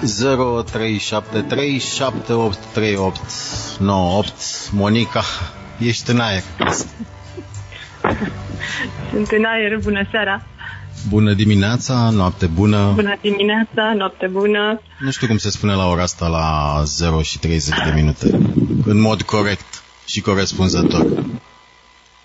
[0.00, 0.02] 0373783898
[4.72, 5.22] Monica,
[5.78, 6.42] ești în aer.
[9.10, 10.42] Sunt în aer, bună seara.
[11.08, 12.92] Bună dimineața, noapte bună.
[12.94, 14.80] Bună dimineața, noapte bună.
[14.98, 18.26] Nu știu cum se spune la ora asta la 0 și 30 de minute.
[18.84, 21.06] În mod corect și corespunzător.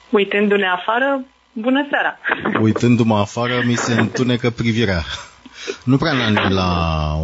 [0.09, 2.17] Uitându-ne afară, bună seara.
[2.61, 5.03] Uitându-mă afară, mi se întunecă privirea.
[5.83, 6.69] Nu prea la, la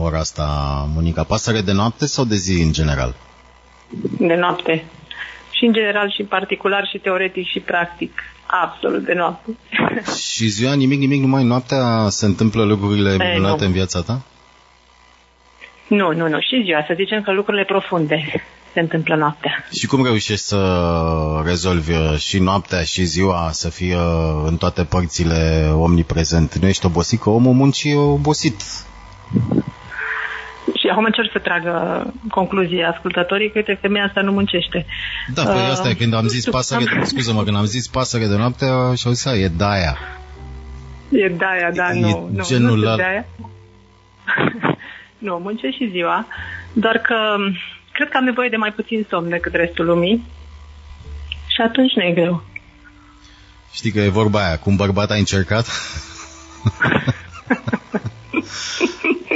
[0.02, 0.46] ora asta,
[0.94, 1.24] Monica.
[1.24, 3.16] Pasăre de noapte sau de zi în general?
[4.20, 4.86] De noapte.
[5.52, 8.12] Și în general și particular și teoretic și practic.
[8.46, 9.52] Absolut de noapte.
[10.34, 14.22] și ziua nimic, nimic, numai noaptea se întâmplă lucrurile minunate în viața ta?
[15.88, 16.40] Nu, nu, nu.
[16.40, 16.84] Și ziua.
[16.88, 19.66] Să zicem că lucrurile profunde se întâmplă noaptea.
[19.80, 20.60] Și cum reușești să
[21.46, 26.56] rezolvi uh, și noaptea și ziua să fie uh, în toate părțile omniprezent?
[26.56, 27.22] Nu ești obosit?
[27.22, 28.62] Că omul muncii e obosit.
[30.80, 34.86] Și acum încerc să tragă concluzia ascultătorii că uite, femeia asta nu muncește.
[35.34, 38.28] Da, păi uh, asta e, când am zis pasăre, de, scuză-mă, când am zis pasăre
[38.28, 39.98] de noapte și au zis, e daia.
[41.10, 42.96] E daia, da, e nu, nu, genul nu la...
[42.96, 43.26] daia.
[45.18, 46.28] nu, muncești și ziua,
[46.74, 47.16] doar că
[48.02, 50.26] cred că am nevoie de mai puțin somn decât restul lumii
[51.48, 52.44] și atunci nu e greu.
[53.74, 55.66] Știi că e vorba aia, cum bărbat ai încercat?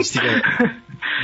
[0.03, 0.27] Știi că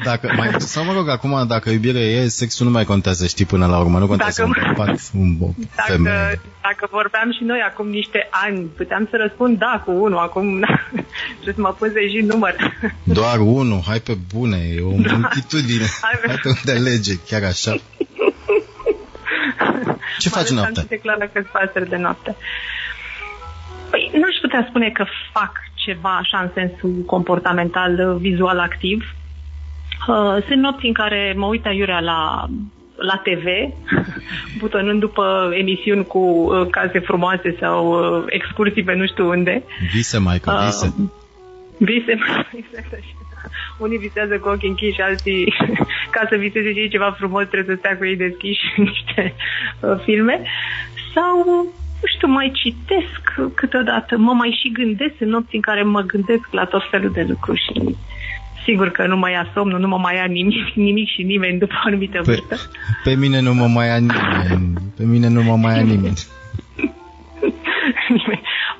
[0.03, 3.65] dacă mai, sau mă rog, acum dacă iubirea e, sexul nu mai contează, știi, până
[3.65, 5.37] la urmă, nu contează dacă, un bărbat, un
[5.75, 6.41] dacă, femeie.
[6.61, 10.65] Dacă vorbeam și noi acum niște ani, puteam să răspund da cu unul, acum
[11.33, 12.55] trebuie să mă pun să număr.
[13.03, 15.13] Doar unul, hai pe bune, e o da.
[15.13, 17.75] multitudine, hai, hai pe unde lege, chiar așa.
[20.17, 20.83] Ce faci noaptea?
[20.87, 22.35] Se clară că spasări de noapte.
[23.89, 29.03] Păi, nu aș putea spune că fac ceva așa în sensul comportamental, vizual activ.
[30.07, 32.47] Uh, sunt nopți în care mă uit aiurea la,
[32.95, 33.45] la TV,
[34.61, 39.63] butonând după emisiuni cu uh, case frumoase sau uh, excursii pe nu știu unde.
[39.93, 40.93] Vise, mai că vise.
[40.99, 41.07] Uh,
[41.77, 42.11] vise,
[42.61, 43.15] exact așa.
[43.77, 45.53] Unii visează cu ochii închiși, alții,
[46.15, 49.33] ca să viseze și ceva frumos, trebuie să stea cu ei deschiși niște
[49.79, 50.41] uh, filme.
[51.13, 51.45] Sau
[52.01, 56.47] nu știu, mai citesc câteodată, mă mai și gândesc în nopți în care mă gândesc
[56.51, 57.95] la tot felul de lucruri și
[58.63, 61.73] sigur că nu mai ia somnul, nu mă mai ia nimic, nimic și nimeni după
[61.75, 62.55] o anumită pe, vârstă.
[63.03, 66.17] Pe mine nu mă mai ia nimeni, pe mine nu mă mai ia nimeni.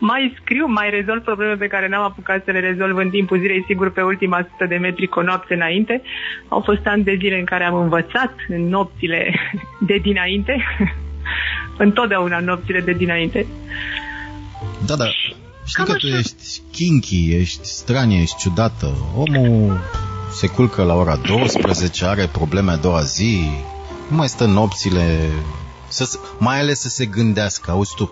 [0.10, 3.64] mai scriu, mai rezolv probleme pe care n-am apucat să le rezolv în timpul zilei,
[3.68, 6.02] sigur pe ultima sută de metri cu o noapte înainte.
[6.48, 9.34] Au fost ani de zile în care am învățat în nopțile
[9.90, 10.66] de dinainte,
[11.78, 13.46] întotdeauna în nopțile de dinainte.
[14.86, 15.06] Da, da.
[15.66, 18.96] Știi că tu ești kinky, ești stranie, ești ciudată.
[19.16, 19.80] Omul
[20.32, 23.50] se culcă la ora 12, are probleme a doua zi,
[24.10, 25.30] nu mai stă nopțile,
[25.88, 28.12] să, mai ales să se gândească, auzi tu.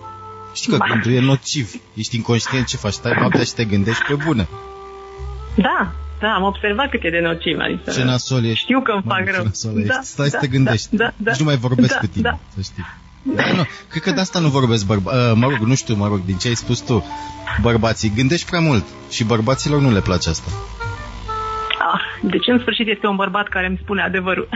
[0.54, 0.86] Știi că ba.
[0.90, 4.48] gândul e nociv, ești inconștient ce faci, stai noaptea și te gândești pe bune.
[5.56, 7.58] Da, da, am observat cât e de nociv.
[7.60, 8.64] Adică ce nasol ești.
[8.64, 9.44] Știu că îmi fac rău.
[9.44, 10.96] Da, Stai da, să te gândești.
[10.96, 12.40] Da, da, da, Nici nu mai vorbesc da, cu tine, da.
[12.56, 12.86] să știi.
[13.22, 15.12] Da, nu, cred că de asta nu vorbesc bărba...
[15.12, 17.06] Uh, mă rog, nu știu, mă rog, din ce ai spus tu.
[17.62, 20.52] Bărbații gândești prea mult și bărbaților nu le place asta.
[21.94, 24.50] Ah, deci în sfârșit este un bărbat care îmi spune adevărul.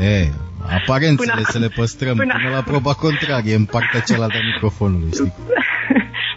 [0.00, 0.28] E,
[0.82, 5.10] aparențele până, să le păstrăm până, până la proba contrarie în partea cealaltă a microfonului,
[5.12, 5.32] știi?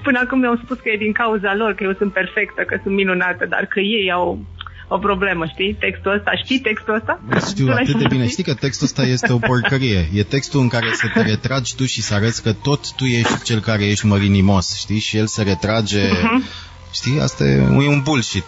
[0.05, 2.93] Până acum mi-au spus că e din cauza lor, că eu sunt perfectă, că sunt
[2.95, 4.39] minunată, dar că ei au
[4.87, 5.77] o problemă, știi?
[5.79, 7.19] Textul ăsta, știi textul ăsta?
[7.47, 8.27] Știu atât de bine.
[8.27, 10.09] Știi că textul ăsta este o porcărie.
[10.13, 13.43] E textul în care să te retragi tu și să arăți că tot tu ești
[13.43, 14.99] cel care ești mărinimos, știi?
[14.99, 16.09] Și el se retrage...
[16.09, 16.65] Uh-huh.
[16.91, 17.19] Știi?
[17.19, 18.45] Asta e, e un bullshit.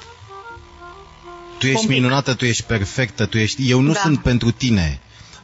[1.57, 1.99] Tu ești Complic.
[1.99, 3.69] minunată, tu ești perfectă, tu ești...
[3.69, 3.99] Eu nu da.
[3.99, 4.99] sunt pentru tine.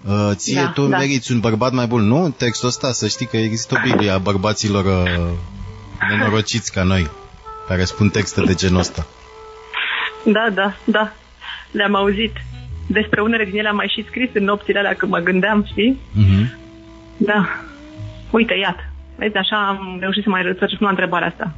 [0.06, 0.98] Uh, ție da, tu da.
[0.98, 2.30] meriți un bărbat mai bun, nu?
[2.38, 5.38] Textul ăsta, să știi că există o Biblie a bărbaților uh,
[6.10, 7.10] nenorociți ca noi,
[7.68, 9.08] care spun texte de genul ăsta.
[10.26, 11.14] Da, da, da.
[11.72, 12.34] Le-am auzit.
[12.88, 16.00] Despre unele din ele am mai și scris în nopțile alea când mă gândeam, știi?
[16.12, 16.46] Uh-huh.
[17.18, 17.66] Da.
[18.32, 18.84] Uite, iată.
[19.16, 21.54] Vezi, așa am reușit să mai răspund la întrebarea asta.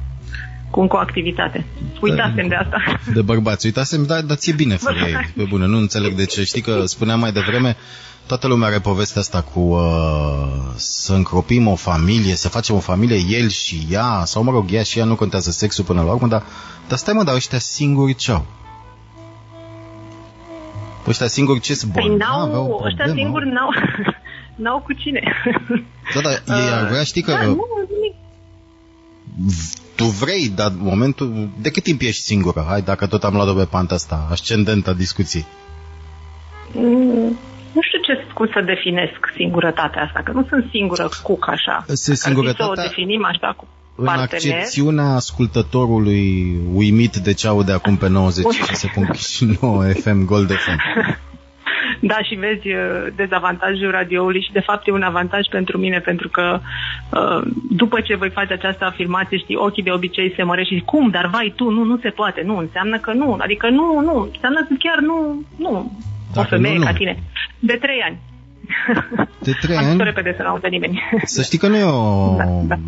[0.70, 1.64] Cu încă o activitate.
[2.00, 3.00] Uitasem de asta.
[3.14, 3.66] De bărbați.
[3.66, 5.14] Uitasem, dar, dar ți-e bine fără ei.
[5.36, 6.44] Pe bune, nu înțeleg de ce.
[6.44, 7.76] Știi că spuneam mai devreme,
[8.28, 13.38] toată lumea are povestea asta cu uh, să încropim o familie, să facem o familie,
[13.38, 16.26] el și ea, sau mă rog, ea și ea nu contează sexul până la urmă,
[16.26, 16.42] dar,
[16.88, 18.44] dar stai mă, dar ăștia singuri ce-au?
[21.06, 23.70] Ăștia singuri ce sunt păi n-au, ăștia singuri n-au,
[24.62, 25.22] n-au cu cine.
[26.14, 27.32] Da, dar ei ar vrea, știi că...
[27.32, 27.66] Da, nu,
[29.94, 31.48] tu vrei, dar în momentul...
[31.60, 32.64] De cât timp ești singură?
[32.68, 35.46] Hai, dacă tot am luat-o pe panta asta, ascendentă discuției.
[36.72, 37.38] Mm,
[37.72, 41.84] nu știu ce cum să definesc singurătatea asta, că nu sunt singură cu așa.
[41.86, 42.64] Se singurătatea...
[42.64, 44.32] Să o definim așa cu în partener.
[44.32, 46.22] accepțiunea ascultătorului
[46.74, 48.10] uimit de ce aude acum pe 96.9
[50.02, 50.78] FM Gold FM.
[52.00, 56.28] Da, și vezi uh, dezavantajul radioului și de fapt e un avantaj pentru mine pentru
[56.28, 56.60] că
[57.10, 61.10] uh, după ce voi face această afirmație, știi, ochii de obicei se măresc și cum,
[61.10, 64.60] dar vai tu, nu, nu se poate, nu, înseamnă că nu, adică nu, nu, înseamnă
[64.68, 65.92] că chiar nu, nu,
[66.32, 66.86] Dacă o femeie nu, nu.
[66.86, 67.22] ca tine.
[67.58, 68.18] De trei ani.
[69.38, 69.86] De trei ani?
[69.86, 71.02] Am repede să nu nimeni.
[71.24, 72.78] Să știi că nu e o da, da.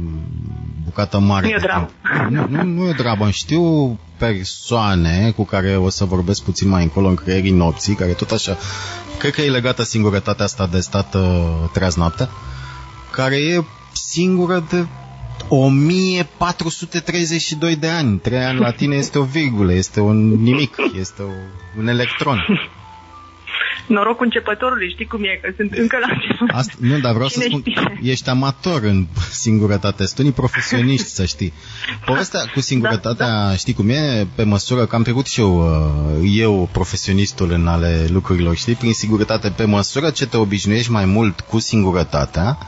[0.85, 1.47] bucată mare.
[1.47, 1.89] Nu e o dramă.
[2.29, 3.31] Nu, nu, nu e o dramă.
[3.31, 8.31] Știu persoane cu care o să vorbesc puțin mai încolo în creierii nopții, care tot
[8.31, 8.57] așa,
[9.19, 11.21] cred că e legată singurătatea asta de stat uh,
[11.73, 12.29] treaz noaptea,
[13.11, 14.87] care e singură de
[15.49, 18.19] 1432 de ani.
[18.19, 21.31] Trei ani la tine este o virgulă, este un nimic, este o,
[21.79, 22.47] un electron.
[23.91, 26.51] Norocul începătorului, știi cum e, că sunt încă la început.
[26.53, 28.11] Asta, nu, dar vreau Cine să spun, știe?
[28.11, 31.53] ești amator în singurătate, sunt unii profesioniști, să știi.
[32.05, 33.57] Povestea cu singurătatea, da, da.
[33.57, 38.07] știi cum e, pe măsură că am trecut și eu, uh, eu profesionistul în ale
[38.09, 42.59] lucrurilor, știi, prin singurătate, pe măsură ce te obișnuiești mai mult cu singurătatea,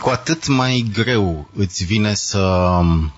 [0.00, 3.12] cu atât mai greu îți vine să um,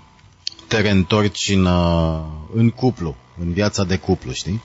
[0.67, 2.21] te reîntorci în, uh,
[2.55, 4.63] în cuplu, în viața de cuplu, știi?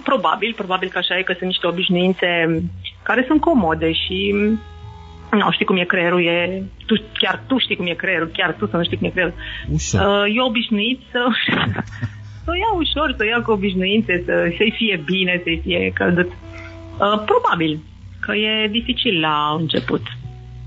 [0.00, 2.28] Acum, probabil, probabil că așa e că sunt niște obișnuințe
[3.02, 4.34] care sunt comode și
[5.30, 8.66] nu știi cum e creierul, e, tu, chiar tu știi cum e creierul, chiar tu
[8.66, 9.34] să nu știi cum e creierul.
[9.72, 10.00] Ușor.
[10.00, 11.20] Uh, eu obișnuit să,
[12.44, 15.90] să o iau ușor, să o iau cu obișnuințe, să, să-i fie bine, să-i fie
[15.94, 16.28] căldut.
[16.28, 17.80] Uh, probabil
[18.20, 20.02] că e dificil la început.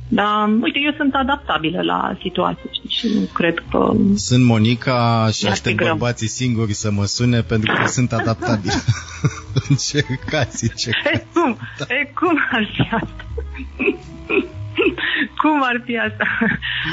[0.08, 3.92] Dar, uite, eu sunt adaptabilă la situație și nu cred că...
[4.16, 8.74] Sunt Monica și aștept bărbații singuri să mă sune pentru că sunt adaptabilă.
[9.70, 11.16] Încercați, încercați.
[11.16, 11.58] E cum?
[11.78, 11.86] Da.
[11.90, 13.26] E cum ar fi asta?
[15.42, 16.26] Cum ar fi asta?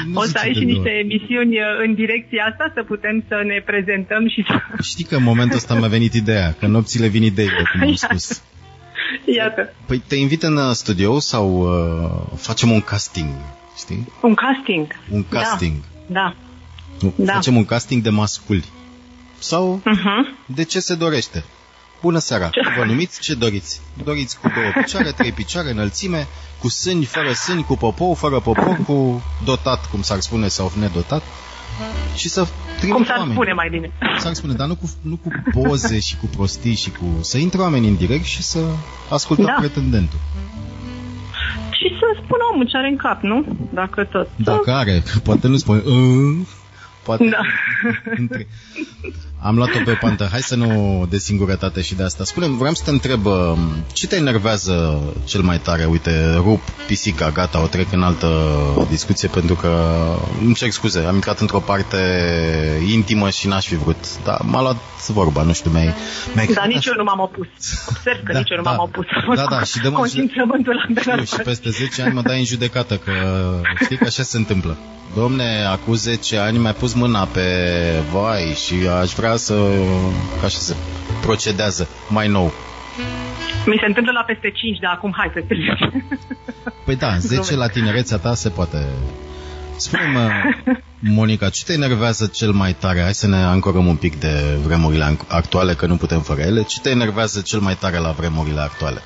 [0.05, 1.55] Nu o să ai și niște emisiuni
[1.85, 4.83] în direcția asta, să putem să ne prezentăm și să...
[4.83, 8.43] Știi că în momentul ăsta mi-a venit ideea, că nopțile vin ideile, cum am spus.
[9.37, 9.73] Iată.
[9.85, 13.29] Păi te invit în uh, studio sau uh, facem un casting,
[13.77, 14.11] știi?
[14.21, 14.87] Un casting?
[15.11, 15.73] Un casting.
[16.07, 16.35] Da.
[16.99, 17.07] da.
[17.15, 17.33] da.
[17.33, 18.65] Facem un casting de masculi.
[19.39, 20.45] Sau uh-huh.
[20.45, 21.43] de ce se dorește.
[22.01, 22.49] Bună seara!
[22.49, 22.61] Ce?
[22.77, 23.81] Vă numiți ce doriți?
[24.03, 26.27] Doriți cu două picioare, trei picioare, înălțime,
[26.59, 31.23] cu sâni, fără sâni, cu popou, fără popou, cu dotat, cum s-ar spune, sau nedotat
[32.15, 32.47] și să
[32.89, 33.33] Cum s-ar oameni.
[33.33, 33.91] spune mai bine.
[34.17, 37.05] S-ar spune, dar nu cu, nu cu poze și cu prostii și cu...
[37.21, 38.59] Să intre oameni în direct și să
[39.09, 39.55] ascultă da.
[39.59, 40.19] pretendentul.
[41.71, 43.45] Și să spună omul ce are în cap, nu?
[43.73, 44.29] Dacă tot.
[44.35, 45.81] Dacă are, poate nu spune...
[47.03, 47.41] Poate da.
[48.21, 48.47] între...
[49.43, 50.27] Am luat-o pe pantă.
[50.31, 52.23] Hai să nu de singurătate și de asta.
[52.23, 53.59] Spune, vreau să te întreb, um,
[53.93, 55.85] ce te enervează cel mai tare?
[55.85, 58.27] Uite, rup pisica, gata, o trec în altă
[58.89, 60.01] discuție pentru că,
[60.41, 61.97] îmi cer scuze, am intrat într-o parte
[62.91, 64.23] intimă și n-aș fi vrut.
[64.23, 64.77] Dar m-a luat
[65.07, 65.93] vorba, nu știu, mi-ai...
[66.33, 67.47] mi-ai Dar nici eu nu m-am opus.
[67.89, 69.05] Observ că da, nici eu nu da, m-am opus.
[69.35, 70.09] Da, da, și de mult...
[70.09, 70.27] Știu,
[71.23, 73.11] și peste 10 ani mă dai în judecată, că
[73.83, 74.77] știi că așa se întâmplă.
[75.15, 77.41] Domne, acum 10 ani mi-a pus mâna pe
[78.11, 79.53] vai și aș vrea să,
[80.41, 80.75] ca și să
[81.21, 82.51] procedează mai nou.
[83.65, 85.43] Mi se întâmplă la peste 5, dar acum hai să
[86.85, 88.85] Păi da, 10 la tinerețea ta se poate...
[89.75, 90.29] Spune-mă,
[91.17, 93.01] Monica, ce te enervează cel mai tare?
[93.01, 96.63] Hai să ne ancorăm un pic de vremurile actuale, că nu putem fără ele.
[96.63, 99.01] Ce te enervează cel mai tare la vremurile actuale?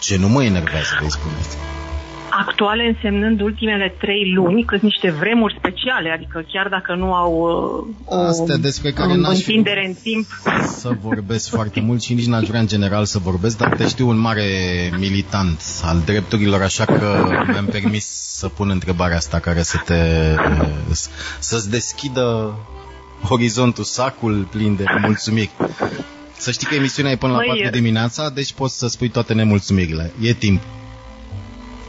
[0.00, 1.56] Ce nu mă enervează, vei spune asta?
[2.38, 7.32] Actuale însemnând ultimele trei luni, că sunt niște vremuri speciale, adică chiar dacă nu au
[8.04, 10.26] uh, o Astea despre care întindere în timp.
[10.62, 14.08] Să vorbesc foarte mult și nici n-aș vrea în general să vorbesc, dar te știu
[14.08, 14.44] un mare
[14.98, 18.04] militant al drepturilor, așa că mi-am permis
[18.38, 19.94] să pun întrebarea asta care să te
[21.38, 22.54] să-ți deschidă
[23.28, 25.50] orizontul, sacul plin de mulțumiri.
[26.38, 30.12] Să știi că emisiunea e până la 4 dimineața, deci poți să spui toate nemulțumirile.
[30.20, 30.62] E timp.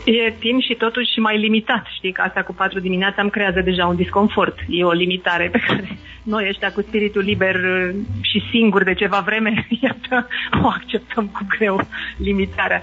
[0.07, 3.85] E timp și totuși mai limitat, știi, că asta cu patru dimineața îmi creează deja
[3.85, 4.59] un disconfort.
[4.67, 9.19] E o limitare pe care noi ăștia cu spiritul liber uh, și singur de ceva
[9.25, 10.27] vreme, iată,
[10.63, 11.79] o acceptăm cu greu,
[12.17, 12.81] limitarea.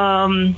[0.00, 0.56] Um,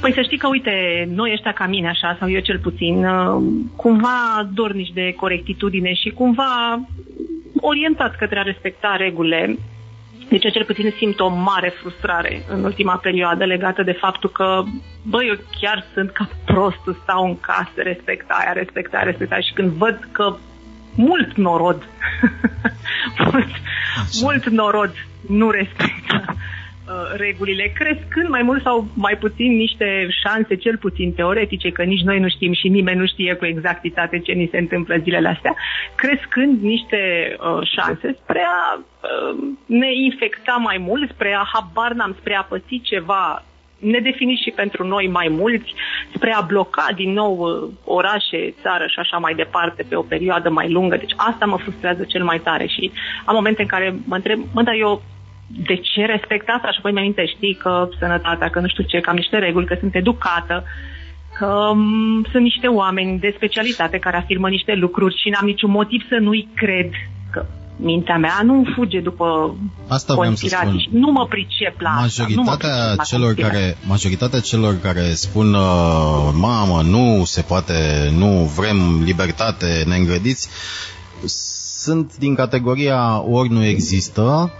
[0.00, 3.42] păi să știi că, uite, noi ăștia ca mine, așa, sau eu cel puțin, uh,
[3.76, 6.80] cumva dornici de corectitudine și cumva
[7.60, 9.56] orientat către a respecta regulile,
[10.28, 14.62] Deci eu cel puțin simt o mare frustrare în ultima perioadă legată de faptul că,
[15.02, 19.40] bă, eu chiar sunt ca prostul, stau în casă, respect aia, respect aia, respect aia.
[19.40, 20.36] Și când văd că
[20.94, 21.88] mult norod,
[23.32, 23.50] mult,
[24.20, 24.92] mult norod
[25.28, 26.55] nu respectă Uh,
[27.16, 32.18] regulile, crescând mai mult sau mai puțin niște șanse, cel puțin teoretice, că nici noi
[32.18, 35.54] nu știm și nimeni nu știe cu exactitate ce ni se întâmplă zilele astea,
[35.94, 37.00] crescând niște
[37.38, 42.42] uh, șanse spre a uh, ne infecta mai mult, spre a habar n-am, spre a
[42.42, 43.44] păți ceva
[43.78, 45.74] nedefinit și pentru noi mai mulți,
[46.14, 50.50] spre a bloca din nou uh, orașe, țară și așa mai departe pe o perioadă
[50.50, 50.96] mai lungă.
[50.96, 52.90] Deci asta mă frustrează cel mai tare și
[53.24, 55.02] am momente în care mă întreb, mă, dar eu
[55.46, 56.70] de ce respect asta?
[56.70, 59.66] Și apoi mi aminte, știi că sănătatea, că nu știu ce, că am niște reguli,
[59.66, 60.64] că sunt educată,
[61.38, 66.06] că um, sunt niște oameni de specialitate care afirmă niște lucruri și n-am niciun motiv
[66.08, 66.90] să nu-i cred
[67.30, 69.56] că mintea mea nu fuge după
[69.88, 72.94] Asta conspirații și nu mă pricep la majoritatea asta.
[72.96, 77.74] Nu celor care, majoritatea celor care spun uh, mamă, nu se poate,
[78.18, 80.48] nu vrem libertate, ne îngrădiți,
[81.86, 84.52] sunt din categoria ori nu există,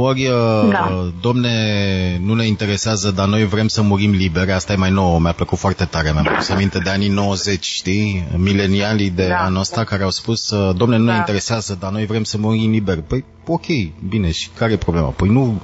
[0.00, 1.10] ori, uh, da.
[1.20, 5.32] domne, nu ne interesează, dar noi vrem să murim liberi, asta e mai nouă, mi-a
[5.32, 8.28] plăcut foarte tare, mi-am pus aminte de anii 90, știi?
[8.36, 9.36] Milenialii de da.
[9.36, 11.12] anul ăsta care au spus, uh, domne, nu da.
[11.12, 13.02] ne interesează, dar noi vrem să murim liberi.
[13.02, 13.66] Păi, ok,
[14.08, 15.08] bine, și care e problema?
[15.08, 15.62] Păi nu...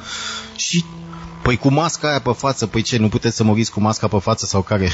[0.57, 0.85] Și
[1.51, 4.19] Păi cu masca aia pe față, păi ce, nu puteți să moriți cu masca pe
[4.19, 4.89] față sau care?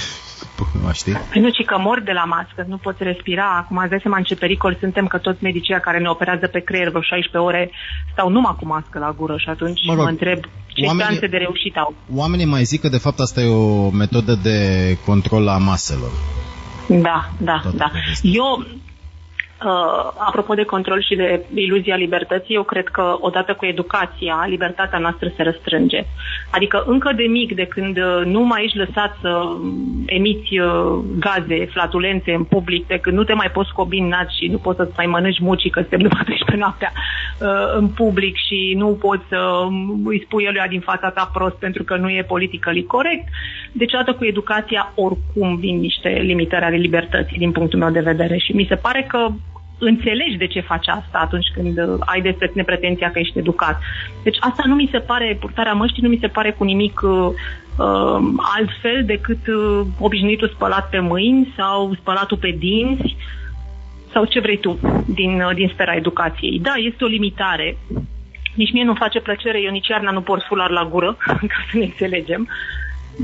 [0.82, 1.12] Nu știi?
[1.32, 3.56] Păi nu, ci că mor de la mască, nu poți respira.
[3.56, 6.60] Acum îți dai seama în ce pericol suntem că toți medicii care ne operează pe
[6.60, 7.70] creier vreo 16 ore
[8.12, 11.26] stau numai cu mască la gură și atunci mă, rog, mă întreb ce oamenii, șanse
[11.26, 11.94] de reușit au.
[12.14, 14.58] Oamenii mai zic că de fapt asta e o metodă de
[15.04, 16.12] control a maselor.
[16.88, 17.90] Da, da, Toată da.
[18.22, 18.66] Eu
[19.64, 24.98] Uh, apropo de control și de iluzia libertății, eu cred că odată cu educația, libertatea
[24.98, 26.04] noastră se răstrânge.
[26.50, 29.42] Adică încă de mic, de când uh, nu mai ești lăsat să
[30.06, 34.46] emiți uh, gaze, flatulențe în public, de când nu te mai poți scobi în și
[34.46, 36.92] nu poți să mai mănânci mucii că suntem după pe noaptea
[37.40, 39.66] uh, în public și nu poți să
[40.04, 43.24] îi spui eluia din fața ta prost pentru că nu e politically corect.
[43.72, 48.36] Deci odată cu educația oricum vin niște limitări ale libertății din punctul meu de vedere
[48.36, 49.28] și mi se pare că
[49.78, 53.80] înțelegi de ce faci asta atunci când uh, ai despre tine pretenția că ești educat.
[54.22, 57.28] Deci asta nu mi se pare, purtarea măștii nu mi se pare cu nimic uh,
[57.78, 58.18] uh,
[58.56, 63.16] altfel decât uh, obișnuitul spălat pe mâini sau spălatul pe dinți
[64.12, 66.58] sau ce vrei tu din, uh, din sfera educației.
[66.58, 67.78] Da, este o limitare.
[68.54, 71.16] Nici mie nu-mi face plăcere, eu nici iarna nu port fular la gură,
[71.52, 72.48] ca să ne înțelegem.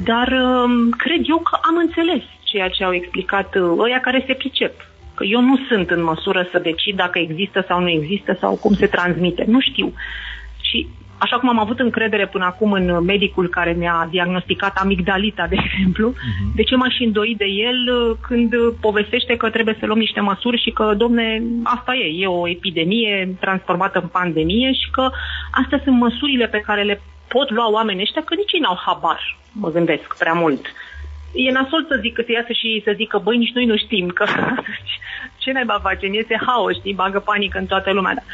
[0.04, 4.34] Dar uh, cred eu că am înțeles ceea ce au explicat uh, ăia care se
[4.34, 8.54] pricep Că eu nu sunt în măsură să decid dacă există sau nu există sau
[8.56, 9.44] cum se transmite.
[9.46, 9.92] Nu știu.
[10.60, 10.86] Și
[11.24, 16.12] așa cum am avut încredere până acum în medicul care mi-a diagnosticat amigdalita, de exemplu,
[16.12, 16.54] uh-huh.
[16.54, 20.62] de ce m-aș îndoi de el uh, când povestește că trebuie să luăm niște măsuri
[20.62, 25.10] și că, domne, asta e, e o epidemie transformată în pandemie și că
[25.50, 29.38] astea sunt măsurile pe care le pot lua oamenii ăștia, că nici ei n-au habar,
[29.52, 30.66] mă gândesc prea mult
[31.32, 34.24] e nasol să zic, să iasă și să zică, băi, nici noi nu știm, că
[35.42, 38.14] ce ne va face, este haos, știi, bagă panică în toată lumea.
[38.14, 38.24] Dar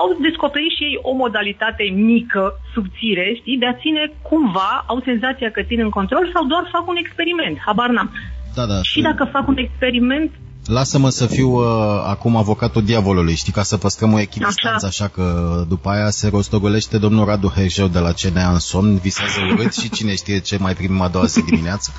[0.00, 2.42] au descoperit și ei o modalitate mică,
[2.74, 6.88] subțire, știi, de a ține cumva, au senzația că țin în control sau doar fac
[6.88, 8.10] un experiment, habar n-am.
[8.54, 8.82] Da, da.
[8.82, 10.30] Și dacă fac un experiment,
[10.66, 15.04] Lasă-mă să fiu uh, acum avocatul diavolului, știi, ca să păstrăm o echidistanță, așa.
[15.04, 19.38] așa că după aia se rostogolește domnul Radu Herjeu de la CNA în somn, visează
[19.52, 21.92] urât și cine știe ce mai primim a doua zi dimineață.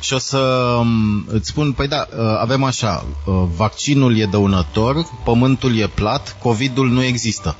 [0.00, 0.38] Și o să
[0.78, 6.36] um, îți spun, păi da, uh, avem așa, uh, vaccinul e dăunător, pământul e plat,
[6.42, 7.56] COVID-ul nu există.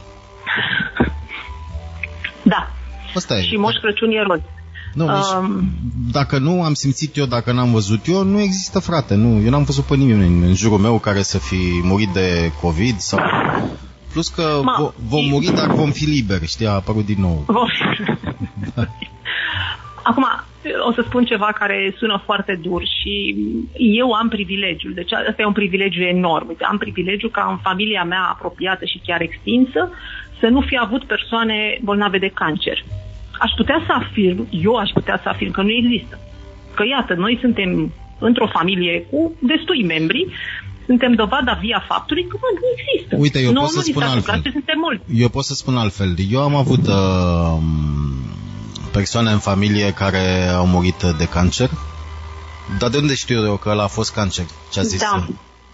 [2.42, 2.71] Da.
[3.14, 3.42] Asta e.
[3.42, 4.40] Și Moș Crăciun e roz.
[4.95, 5.07] Nu,
[5.40, 5.71] um,
[6.12, 9.14] dacă nu am simțit eu, dacă n-am văzut eu, nu există, frate.
[9.14, 12.99] Nu, eu n-am văzut pe nimeni în jurul meu care să fi murit de COVID
[12.99, 13.18] sau...
[14.12, 15.28] Plus că Ma, vo- vom e...
[15.28, 17.45] muri, dar vom fi liberi, știi, a apărut din nou.
[18.75, 18.83] da.
[20.02, 20.26] Acum,
[20.88, 23.37] o să spun ceva care sună foarte dur și
[23.76, 26.57] eu am privilegiul, deci asta e un privilegiu enorm.
[26.71, 29.90] Am privilegiu ca în familia mea apropiată și chiar extinsă
[30.40, 32.85] să nu fi avut persoane bolnave de cancer
[33.38, 36.18] aș putea să afirm, eu aș putea să afirm că nu există.
[36.75, 40.26] Că iată, noi suntem într-o familie cu destui membri,
[40.87, 43.16] suntem dovada via faptului că bă, nu există.
[43.18, 44.40] Uite, eu nu, pot să spun altfel.
[44.52, 45.02] Suntem mulți.
[45.23, 46.14] Eu pot să spun altfel.
[46.30, 47.59] Eu am avut uh,
[48.92, 51.71] persoane în familie care au murit de cancer.
[52.78, 54.45] Dar de unde știu eu că ăla a fost cancer?
[54.73, 55.00] Ce a zis?
[55.00, 55.26] Da.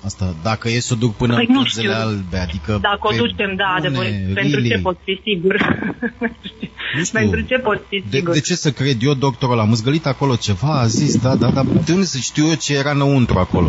[0.05, 2.79] Asta, dacă e să o duc până păi în pânzele albe, adică...
[2.81, 5.55] Dacă o ducem, da, adevăr, pentru ce pot fi sigur?
[6.97, 8.33] nu știu, pentru ce pot fi sigur?
[8.33, 11.51] De, de ce să cred eu, doctorul, am zgălit acolo ceva, a zis, da, da,
[11.51, 13.69] dar de unde să știu eu ce era înăuntru acolo?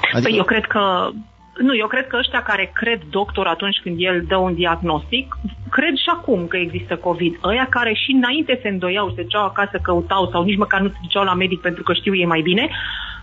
[0.00, 0.28] Păi adică...
[0.28, 1.10] Păi eu cred că
[1.58, 5.38] nu, eu cred că ăștia care cred doctor atunci când el dă un diagnostic,
[5.70, 7.38] cred și acum că există COVID.
[7.44, 10.98] Ăia care și înainte se îndoiau, se duceau acasă, căutau sau nici măcar nu se
[11.02, 12.70] duceau la medic pentru că știu ei mai bine,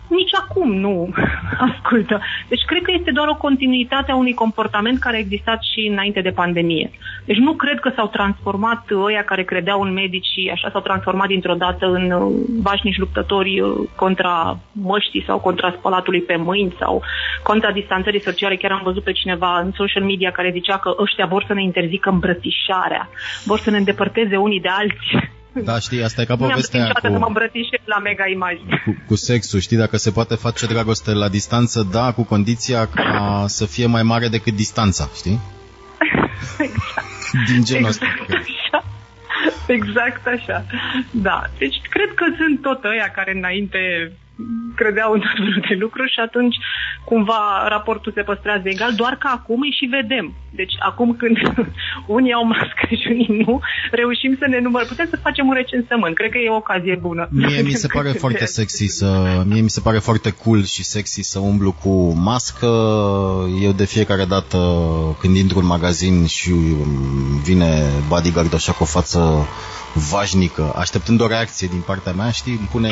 [0.08, 1.14] nici acum nu
[1.70, 2.22] ascultă.
[2.48, 6.22] Deci cred că este doar o continuitate a unui comportament care a existat și înainte
[6.22, 6.92] de pandemie.
[7.26, 11.28] Deci nu cred că s-au transformat ăia care credeau în medici și așa s-au transformat
[11.28, 17.04] dintr-o dată în uh, vașnici luptători uh, contra măștii sau contra spălatului pe mâini sau
[17.44, 18.56] contra distanțării sociale.
[18.56, 21.64] Chiar am văzut pe cineva în social media care zicea că ăștia vor să ne
[21.64, 23.10] interzică îmbrățișarea,
[23.46, 25.20] vor să ne îndepărteze unii de alții.
[25.54, 27.00] Da, știi, asta e ca povestea cu...
[27.02, 27.32] să mă
[27.86, 28.82] la mega imagine.
[28.86, 33.46] Cu, cu sexul, știi, dacă se poate face dragoste la distanță, da, cu condiția ca
[33.48, 35.40] să fie mai mare decât distanța, știi?
[36.58, 37.06] exact.
[37.48, 38.36] Din genul exact ăsta.
[38.36, 38.86] Așa.
[39.68, 40.66] Exact așa.
[41.12, 41.44] Da.
[41.58, 44.12] Deci cred că sunt tot ăia care înainte
[44.76, 46.56] credeau în tot felul de lucruri și atunci
[47.04, 50.34] cumva raportul se păstrează egal, doar că acum îi și vedem.
[50.56, 51.38] Deci acum când
[52.18, 53.60] unii au mască și unii nu,
[53.92, 54.88] reușim să ne numărăm.
[54.88, 56.16] Putem să facem un recensământ.
[56.16, 57.28] Cred că e o ocazie bună.
[57.32, 59.08] Mie mi se pare foarte sexy să...
[59.46, 62.68] Mie mi se pare foarte cool și sexy să umblu cu mască.
[63.62, 64.58] Eu de fiecare dată
[65.20, 66.52] când intru în magazin și
[67.44, 69.48] vine bodyguard așa cu o față
[69.94, 72.90] vașnică, așteptând o reacție din partea mea, știi, îmi pune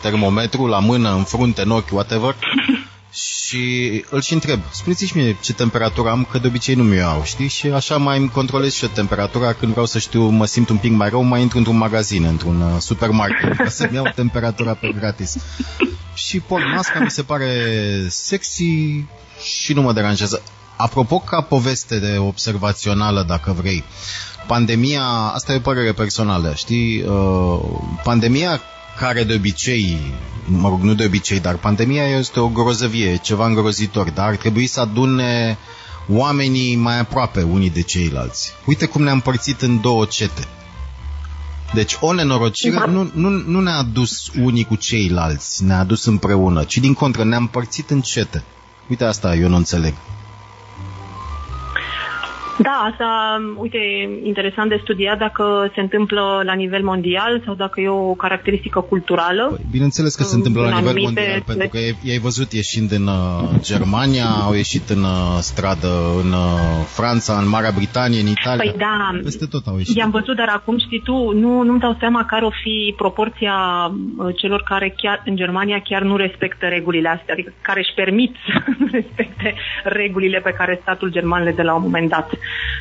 [0.00, 2.36] termometru la mână, în frunte, în ochi, whatever,
[3.24, 7.22] și îl și întreb, spuneți-și mie ce temperatură am, că de obicei nu mi-o au,
[7.24, 7.48] știi?
[7.48, 10.76] Și așa mai îmi controlez și eu temperatura, când vreau să știu, mă simt un
[10.76, 14.94] pic mai rău, mai intru într-un magazin, într-un uh, supermarket, ca să-mi iau temperatura pe
[14.98, 15.36] gratis.
[16.14, 17.52] Și port masca, mi se pare
[18.08, 19.04] sexy
[19.42, 20.42] și nu mă deranjează.
[20.76, 23.84] Apropo, ca poveste de observațională, dacă vrei,
[24.46, 25.02] pandemia,
[25.34, 27.02] asta e o părere personală, știi?
[27.02, 27.60] Uh,
[28.02, 28.60] pandemia
[28.98, 34.10] care de obicei, mă rog, nu de obicei, dar pandemia este o grozăvie, ceva îngrozitor,
[34.10, 35.58] dar ar trebui să adune
[36.08, 38.52] oamenii mai aproape unii de ceilalți.
[38.64, 40.48] Uite cum ne-am împărțit în două cete.
[41.72, 42.84] Deci o nenorocire da.
[42.84, 47.42] nu, nu, nu ne-a dus unii cu ceilalți, ne-a dus împreună, ci din contră ne-am
[47.42, 48.44] împărțit în cete.
[48.88, 49.94] Uite asta eu nu înțeleg.
[52.62, 53.08] Da, asta,
[53.56, 53.78] uite,
[54.22, 59.44] interesant de studiat dacă se întâmplă la nivel mondial sau dacă e o caracteristică culturală.
[59.50, 63.48] Păi, bineînțeles că se întâmplă la nivel mondial, pentru că i-ai văzut ieșind în uh,
[63.60, 65.92] Germania, au ieșit în uh, stradă
[66.22, 68.70] în uh, Franța, în Marea Britanie, în Italia.
[68.70, 69.96] Păi da, peste tot au ieșit.
[69.96, 73.54] I-am văzut, dar acum știi tu, nu, nu-mi dau seama care o fi proporția
[74.36, 78.62] celor care chiar în Germania chiar nu respectă regulile astea, adică care își permit să
[78.78, 82.30] nu respecte regulile pe care statul german le dă la un moment dat.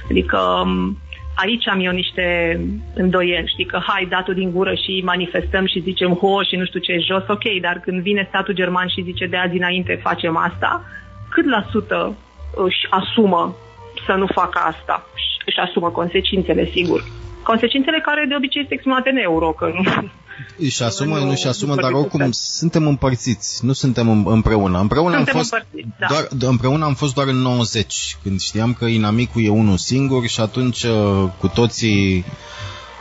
[0.09, 0.97] Adică um,
[1.35, 2.59] aici am eu niște
[2.93, 6.79] îndoieli, știi, că hai datul din gură și manifestăm și zicem ho și nu știu
[6.79, 10.83] ce jos, ok, dar când vine statul german și zice de azi înainte facem asta,
[11.29, 12.17] cât la sută
[12.55, 13.55] își asumă
[14.05, 15.05] să nu facă asta?
[15.45, 17.03] Își asumă consecințele, sigur.
[17.51, 19.83] Consecințele care de obicei sunt exprimate în euro, că nu,
[20.57, 24.79] își asumă, nu, își asumă, dar oricum suntem împărțiți, nu suntem împreună.
[24.79, 25.65] Împreună suntem am fost
[25.99, 26.07] da.
[26.09, 30.41] doar, împreună am fost doar în 90, când știam că inamicul e unul singur și
[30.41, 32.25] atunci uh, cu toții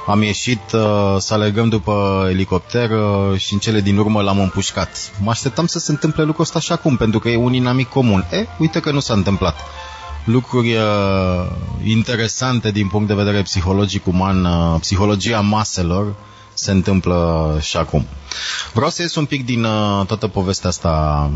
[0.06, 5.11] am ieșit uh, să alergăm după elicopter uh, și în cele din urmă l-am împușcat.
[5.22, 8.24] Mă așteptam să se întâmple lucrul ăsta și acum, pentru că e un inamic comun.
[8.30, 9.56] E, uite că nu s-a întâmplat.
[10.28, 10.82] Lucruri uh,
[11.84, 16.14] interesante din punct de vedere psihologic uman, uh, psihologia maselor,
[16.54, 18.06] se întâmplă și acum.
[18.72, 21.30] Vreau să ies un pic din uh, toată povestea asta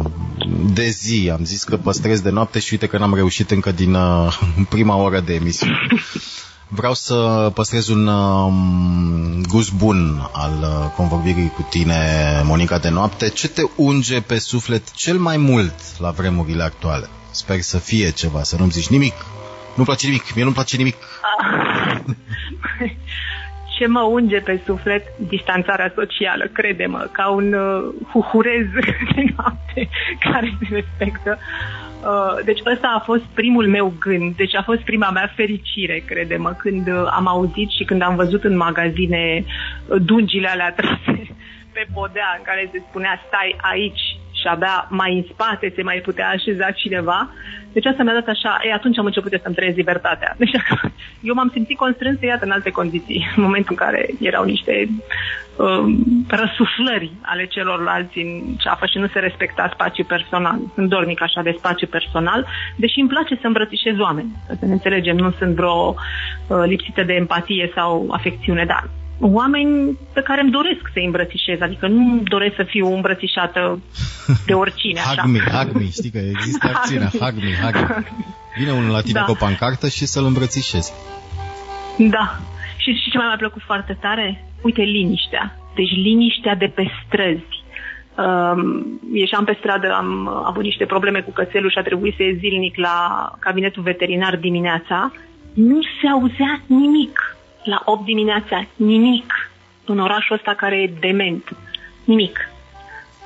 [0.75, 1.31] de zi.
[1.33, 4.97] Am zis că păstrez de noapte și uite că n-am reușit încă din uh, prima
[4.97, 5.79] oră de emisiune.
[6.69, 8.53] Vreau să păstrez un uh,
[9.49, 11.97] gust bun al uh, convorbirii cu tine,
[12.45, 13.29] Monica, de noapte.
[13.29, 17.09] Ce te unge pe suflet cel mai mult la vremurile actuale?
[17.33, 19.15] Sper să fie ceva, să nu-mi zici nimic.
[19.75, 20.97] Nu-mi place nimic, mie nu-mi place nimic.
[23.79, 28.67] ce mă unge pe suflet distanțarea socială, crede-mă, ca un uh, huhurez
[29.15, 29.89] de noapte
[30.21, 31.39] care se respectă.
[32.03, 36.51] Uh, deci ăsta a fost primul meu gând, deci a fost prima mea fericire, crede-mă,
[36.59, 41.27] când uh, am auzit și când am văzut în magazine uh, dungile alea trase
[41.73, 44.02] pe podea în care se spunea stai aici
[44.43, 47.31] și abia mai în spate se mai putea așeza cineva,
[47.73, 50.35] Deci asta mi-a dat așa, e, atunci am început să-mi trăiesc libertatea.
[50.43, 50.51] Deci
[51.21, 54.89] eu m-am simțit constrâns să iată în alte condiții, în momentul în care erau niște
[55.57, 60.59] um, răsuflări ale celorlalți în ceafă și nu se respecta spațiu personal.
[60.75, 64.31] Sunt dornic așa de spațiu personal, deși îmi place să îmbrățișez oameni.
[64.47, 68.89] Să ne înțelegem, nu sunt vreo uh, lipsită de empatie sau afecțiune, dar
[69.23, 73.83] oameni pe care îmi doresc să-i îmbrățișez, adică nu doresc să fiu îmbrățișată
[74.47, 75.01] de oricine.
[75.01, 75.23] Așa.
[75.23, 78.05] hug me, hug me, știi că există acțiunea, hug me, hug me.
[78.59, 79.25] Vine unul la tine da.
[79.25, 80.93] cu o pancartă și să-l îmbrățișezi.
[81.99, 82.39] Da.
[82.77, 84.45] Și, și ce mai mi-a plăcut foarte tare?
[84.63, 85.57] Uite, liniștea.
[85.75, 87.61] Deci liniștea de pe străzi.
[88.17, 92.37] Um, ieșeam pe stradă, am avut niște probleme cu cățelul și a trebuit să ies
[92.39, 92.97] zilnic la
[93.39, 95.13] cabinetul veterinar dimineața.
[95.55, 99.33] Nu se auzea nimic la 8 dimineața, nimic
[99.85, 101.49] în orașul ăsta care e dement.
[102.05, 102.39] Nimic.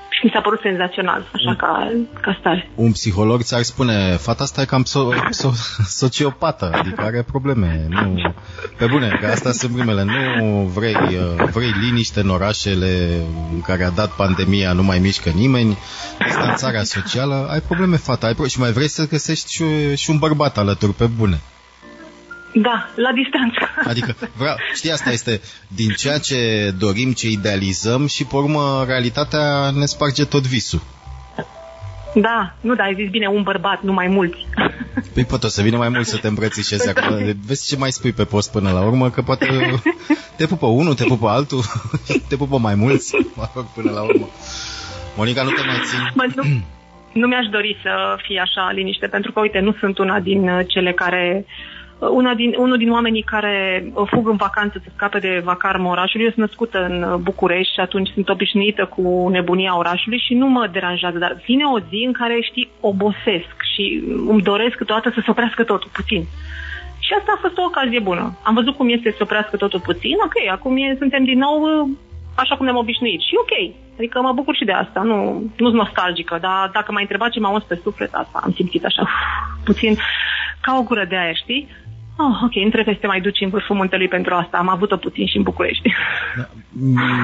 [0.09, 2.71] Și mi s-a părut senzațional, așa un, ca, ca stare.
[2.75, 5.59] Un psiholog ți-ar spune, fata asta e cam so- so-
[6.03, 7.87] sociopată, adică are probleme.
[7.89, 8.35] Nu,
[8.79, 10.03] pe bune, că asta sunt primele.
[10.03, 13.21] Nu vrei, uh, vrei liniște în orașele
[13.53, 15.79] în care a dat pandemia, nu mai mișcă nimeni,
[16.25, 20.19] distanțarea socială, ai probleme, fata, ai pro- și mai vrei să găsești și, și un
[20.19, 21.41] bărbat alături, pe bune.
[22.63, 23.59] Da, la distanță.
[23.85, 29.71] Adică, vreau, știi, asta este din ceea ce dorim, ce idealizăm și, pe urmă, realitatea
[29.71, 30.81] ne sparge tot visul.
[32.15, 34.39] Da, nu, da, ai zis bine, un bărbat, nu mai mulți.
[35.15, 37.17] Păi pot o să vină mai mult să te îmbrățișezi acum.
[37.47, 39.47] Vezi ce mai spui pe post până la urmă, că poate
[40.37, 41.63] te pupă unul, te pupă altul,
[42.29, 44.29] te pupă mai mulți, mă rog, până la urmă.
[45.17, 45.99] Monica, nu te mai țin?
[46.15, 46.43] Mă, nu,
[47.13, 50.93] nu mi-aș dori să fie așa liniște, pentru că, uite, nu sunt una din cele
[50.93, 55.41] care uh, una din, unul din oamenii care uh, fug în vacanță să scape de
[55.45, 56.25] vacarmă orașului.
[56.25, 60.47] Eu sunt născută în uh, București și atunci sunt obișnuită cu nebunia orașului și nu
[60.49, 65.21] mă deranjează, dar vine o zi în care, știi, obosesc și îmi doresc câteodată să
[65.25, 66.25] se oprească totul puțin.
[66.99, 68.39] Și asta a fost o ocazie bună.
[68.43, 71.61] Am văzut cum este să se oprească totul puțin, ok, acum e, suntem din nou
[71.63, 71.89] uh,
[72.35, 73.21] așa cum ne-am obișnuit.
[73.21, 77.03] Și ok, adică mă bucur și de asta, nu nu sunt nostalgică, dar dacă m-ai
[77.03, 79.11] întrebat ce m-a uns pe suflet, asta am simțit așa, uf,
[79.65, 79.97] puțin
[80.61, 81.69] ca o gură de aer, știi?
[82.19, 84.57] Oh, ok, nu trebuie să te mai duci în vârful muntelui pentru asta.
[84.57, 85.93] Am avut-o puțin și în București.
[86.37, 86.49] Da.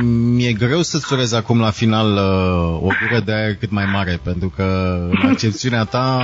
[0.03, 4.21] Mi-e greu să-ți urez acum la final uh, o gură de aer cât mai mare,
[4.25, 6.21] pentru că în accepțiunea ta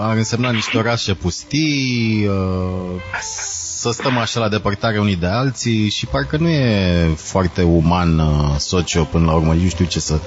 [0.00, 6.06] ar însemna niște orașe pustii, uh, să stăm așa la depărtare unii de alții și
[6.06, 9.52] parcă nu e foarte uman uh, socio până la urmă.
[9.52, 10.20] Nu știu ce să,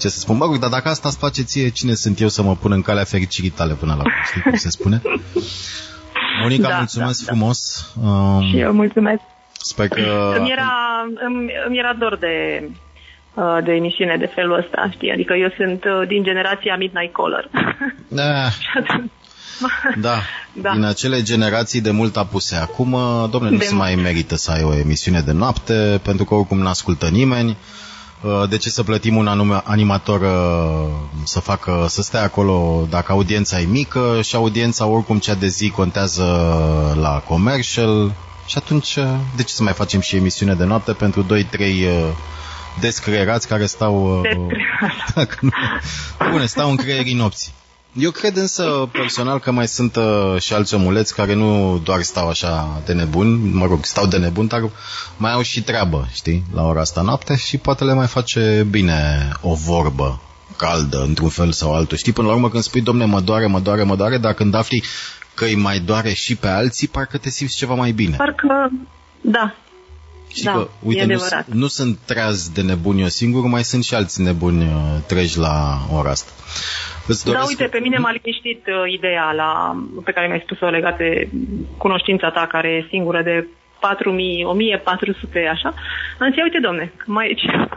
[0.00, 0.36] ce să spun.
[0.36, 2.82] Mă rog, dar dacă asta îți face ție, cine sunt eu să mă pun în
[2.82, 4.12] calea fericirii tale până la urmă?
[4.26, 5.02] Știi cum se spune?
[6.42, 7.90] Monica, da, mulțumesc da, frumos.
[8.02, 8.08] Da.
[8.08, 9.20] Um, și eu mulțumesc.
[9.60, 10.34] Sper că...
[10.38, 10.72] Îmi era,
[11.26, 12.62] îmi, îmi era dor de,
[13.34, 15.12] uh, de emisiune de felul ăsta, știi?
[15.12, 17.50] Adică eu sunt uh, din generația Midnight Caller.
[18.08, 18.48] Da.
[19.96, 20.20] da,
[20.62, 22.56] da, din acele generații de mult apuse.
[22.56, 26.24] Acum, uh, domnule, nu de se mai merită să ai o emisiune de noapte, pentru
[26.24, 27.56] că oricum nu ascultă nimeni.
[28.48, 30.20] De ce să plătim un anume animator
[31.24, 35.70] să facă, să stea acolo dacă audiența e mică și audiența oricum cea de zi
[35.70, 36.24] contează
[37.00, 38.14] la commercial
[38.46, 38.94] și atunci
[39.36, 41.26] de ce să mai facem și emisiune de noapte pentru 2-3
[42.80, 44.22] descreierați care stau...
[45.14, 45.50] Dacă nu,
[46.30, 47.52] bune, stau în creierii nopții.
[47.96, 52.28] Eu cred însă personal că mai sunt uh, și alți omuleți care nu doar stau
[52.28, 54.70] așa de nebuni, mă rog, stau de nebuni, dar
[55.16, 59.28] mai au și treabă, știi, la ora asta noapte și poate le mai face bine
[59.40, 60.20] o vorbă
[60.56, 61.96] caldă, într-un fel sau altul.
[61.96, 64.54] Știi, până la urmă când spui, domne, mă doare, mă doare, mă doare, dar când
[64.54, 64.82] afli
[65.34, 68.16] că îi mai doare și pe alții, parcă te simți ceva mai bine.
[68.16, 68.70] Parcă,
[69.20, 69.54] da,
[70.34, 73.94] și da, că, uite, nu, nu sunt treaz de nebuni eu singur, mai sunt și
[73.94, 76.30] alți nebuni uh, treji la ora asta.
[77.06, 80.96] Îți Da, uite, pe mine m-a liniștit uh, ideea la, pe care mi-ai spus-o legată
[81.02, 81.28] de
[81.76, 83.46] cunoștința ta, care e singură de
[83.80, 85.74] 4000, 1400, așa.
[86.18, 87.68] Am zis, uite, domne, mai e ceva.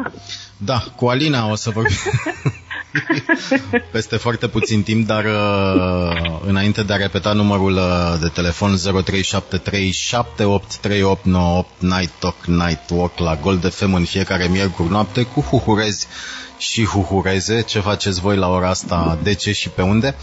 [0.57, 1.95] Da, cu Alina o să vorbim
[3.91, 8.79] peste foarte puțin timp, dar uh, înainte de a repeta numărul uh, de telefon 0373783898
[11.79, 16.07] Night Talk, Night Walk la Gold FM în fiecare miercuri noapte cu huhurezi
[16.57, 17.61] și huhureze.
[17.61, 19.17] Ce faceți voi la ora asta?
[19.23, 20.15] De ce și pe unde?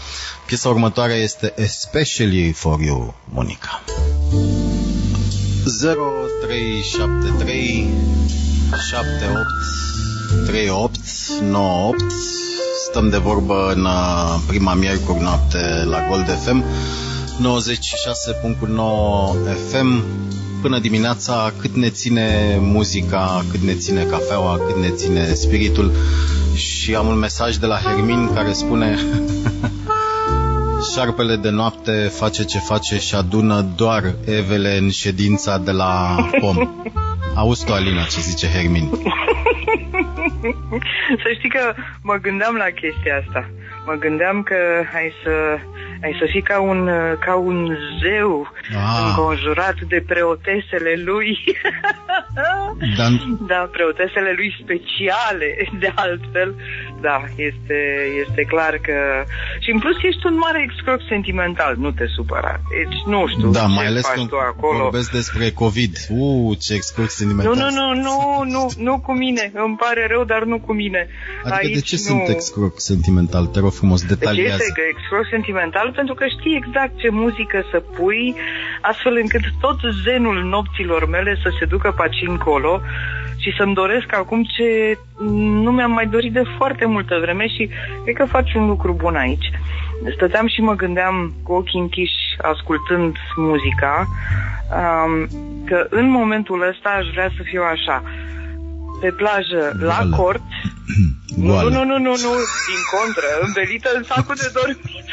[0.45, 3.83] Piesa următoare este Especially for You, Monica.
[5.65, 7.89] 0373
[8.89, 9.45] 78
[10.45, 10.99] 38
[11.41, 12.03] 98
[12.89, 16.63] Stăm de vorbă în uh, prima miercuri noapte la Gold FM
[17.35, 17.39] 96.9
[19.69, 20.03] FM
[20.61, 25.91] până dimineața cât ne ține muzica, cât ne ține cafeaua, cât ne ține spiritul
[26.55, 28.97] și am un mesaj de la Hermin care spune
[30.93, 36.57] șarpele de noapte face ce face și adună doar evele în ședința de la pom.
[37.35, 38.89] Auzi tu, Alina, ce zice Hermin.
[41.23, 43.49] să știi că mă gândeam la chestia asta.
[43.85, 44.55] Mă gândeam că
[44.95, 45.57] ai să
[46.05, 49.05] ai să fii ca un, ca un zeu ah.
[49.07, 51.37] înconjurat de preotesele lui.
[52.97, 53.07] da.
[53.51, 56.55] da, preotesele lui speciale, de altfel.
[57.07, 57.79] Da, este,
[58.23, 58.97] este clar că...
[59.63, 62.53] Și în plus ești un mare excroc sentimental, nu te supăra.
[62.77, 64.77] Deci nu știu da, mai ales când tu acolo.
[64.77, 65.93] vorbesc despre COVID.
[66.09, 67.55] Uuu, ce excroc sentimental.
[67.55, 68.17] Nu, nu, nu, nu,
[68.55, 69.51] nu, nu cu mine.
[69.53, 71.07] Îmi pare rău, dar nu cu mine.
[71.43, 72.01] Adică Aici de ce nu...
[72.07, 73.45] sunt excroc sentimental?
[73.45, 74.57] Te rog frumos, detaliază.
[74.57, 75.91] De ce este excroc sentimental?
[75.95, 78.35] Pentru că știi exact ce muzică să pui,
[78.81, 82.23] astfel încât tot zenul nopților mele să se ducă pe aici
[83.45, 84.97] încolo și să-mi doresc acum ce
[85.63, 87.69] nu mi-am mai dorit de foarte multă vreme și
[88.03, 89.51] cred că faci un lucru bun aici.
[90.15, 94.07] Stăteam și mă gândeam cu ochii închiși ascultând muzica
[94.79, 95.27] um,
[95.65, 98.03] că în momentul ăsta aș vrea să fiu așa
[99.01, 100.09] pe plajă, Goală.
[100.09, 100.41] la cort.
[101.35, 102.33] Nu, nu, nu, nu, nu,
[102.69, 105.05] din contră, învelită în sacul de dormit.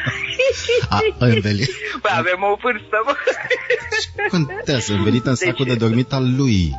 [0.88, 1.70] A, învelit.
[2.02, 3.14] Păi avem o vârstă, bă.
[4.28, 6.72] Contează, învelită în sacul de dormit al lui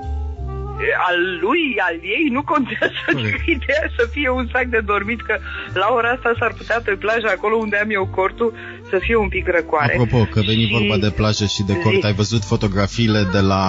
[1.08, 3.48] al lui, al ei, nu contează Corect.
[3.56, 5.36] ideea să fie un sac de dormit, că
[5.74, 8.54] la ora asta s-ar putea pe plajă, acolo unde am eu cortul,
[8.90, 9.94] să fie un pic răcoare.
[9.94, 10.72] Apropo, că veni și...
[10.78, 13.64] vorba de plajă și de cort, ai văzut fotografiile de la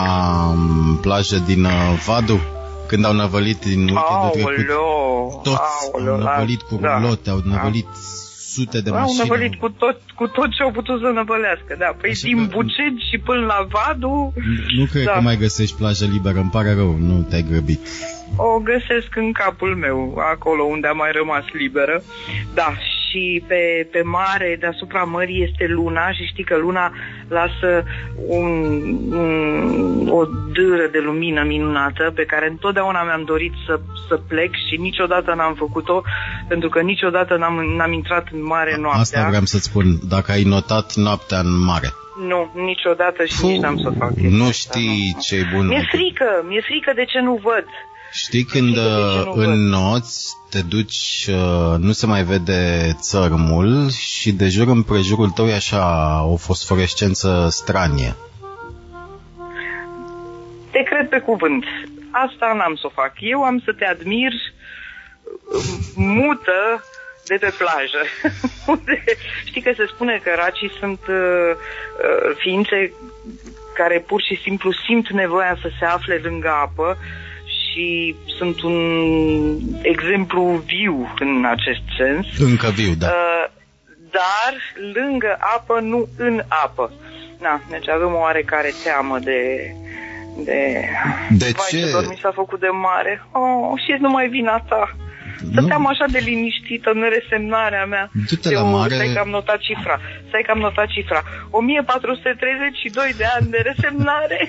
[0.51, 2.41] um, plajă din uh, Vadu?
[2.87, 4.67] Când au năvălit din weekendul trecut,
[5.43, 5.61] toți
[5.93, 7.99] aoleo, au năvălit cu da, rulote, au năvălit da
[8.55, 9.21] sute de mașini.
[9.21, 11.91] Au năvălit cu tot, cu tot ce au putut să năvălească, da.
[12.01, 12.51] Păi Așa din că...
[12.57, 14.33] Bucegi și până la Vadu...
[14.79, 15.13] Nu cred da.
[15.13, 17.81] că mai găsești plajă liberă, îmi pare rău, nu te-ai grăbit.
[18.37, 19.99] O găsesc în capul meu,
[20.33, 22.03] acolo unde a mai rămas liberă.
[22.55, 22.69] Da,
[23.15, 26.93] și pe, pe mare, deasupra mării, este luna și știi că luna
[27.29, 27.85] lasă
[28.27, 28.47] un,
[29.11, 34.77] un, o dâră de lumină minunată pe care întotdeauna mi-am dorit să, să plec și
[34.77, 36.03] niciodată n-am făcut-o
[36.49, 39.01] pentru că niciodată n-am, n-am intrat în mare noaptea.
[39.01, 41.89] Asta vreau să-ți spun, dacă ai notat noaptea în mare.
[42.29, 45.67] Nu, niciodată și Puh, nici n-am să fac Nu știi ce bun.
[45.67, 47.67] Mi-e frică, mi-e frică de ce nu văd.
[48.15, 54.49] Știi când uh, în noți te duci, uh, nu se mai vede țărmul și de
[54.49, 58.15] jur împrejurul tău e așa o fosforescență stranie.
[60.71, 61.65] Te cred pe cuvânt.
[62.11, 63.13] Asta n-am să o fac.
[63.19, 64.33] Eu am să te admir
[65.95, 66.85] mută
[67.27, 68.03] de pe plajă.
[69.49, 72.93] Știi că se spune că racii sunt uh, uh, ființe
[73.75, 76.99] care pur și simplu simt nevoia să se afle lângă apă
[77.75, 78.79] și sunt un
[79.83, 82.27] exemplu viu în acest sens.
[82.39, 83.07] Încă viu, da.
[83.07, 83.51] Uh,
[84.11, 84.55] dar
[84.95, 86.93] lângă apă, nu în apă.
[87.41, 89.71] Na, deci avem o oarecare teamă de...
[90.45, 90.89] De,
[91.31, 91.91] de Vai, ce?
[91.91, 93.23] dormi s-a făcut de mare.
[93.33, 94.97] Oh, și nu mai vina ta.
[95.51, 98.11] Stăteam așa de liniștită în resemnarea mea.
[98.29, 98.95] Du-te la mare.
[98.95, 100.01] Stai că am notat cifra.
[100.29, 101.23] Stai că am notat cifra.
[101.51, 104.41] 1432 de ani de resemnare.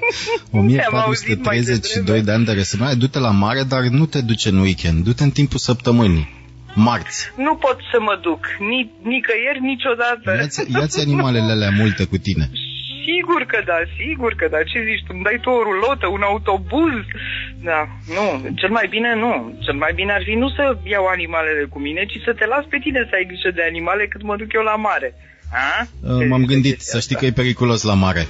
[0.60, 2.94] 1432 de ani de resemnare.
[2.94, 5.04] Du-te la mare, dar nu te duce în weekend.
[5.04, 6.42] Du-te în timpul săptămânii.
[6.74, 7.32] Marți.
[7.36, 8.40] Nu pot să mă duc.
[8.58, 10.28] Ni, nicăieri, niciodată.
[10.36, 12.50] Ia-ți, ia-ți animalele alea multe cu tine.
[13.06, 14.62] Sigur că da, sigur că da.
[14.70, 16.96] Ce zici, tu îmi dai tu o rulotă, un autobuz?
[17.68, 17.80] Da,
[18.16, 18.26] nu,
[18.60, 19.32] cel mai bine nu.
[19.64, 22.64] Cel mai bine ar fi nu să iau animalele cu mine, ci să te las
[22.68, 25.14] pe tine să ai grijă de animale cât mă duc eu la mare.
[25.52, 25.86] A?
[26.00, 28.26] Uh, m-am gândit, să știi că e periculos la mare.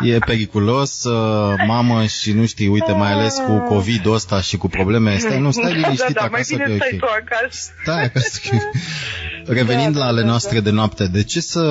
[0.12, 4.68] e periculos, uh, mamă, și nu știi, uite, mai ales cu COVID-ul ăsta și cu
[4.68, 6.98] probleme, stai, nu, stai liniștit da, da, acasă, mai bine stai okay.
[6.98, 7.72] tu acasă.
[7.82, 8.40] Stai acasă.
[9.46, 10.64] Revenind da, la ale da, noastre da.
[10.64, 11.62] de noapte, de ce să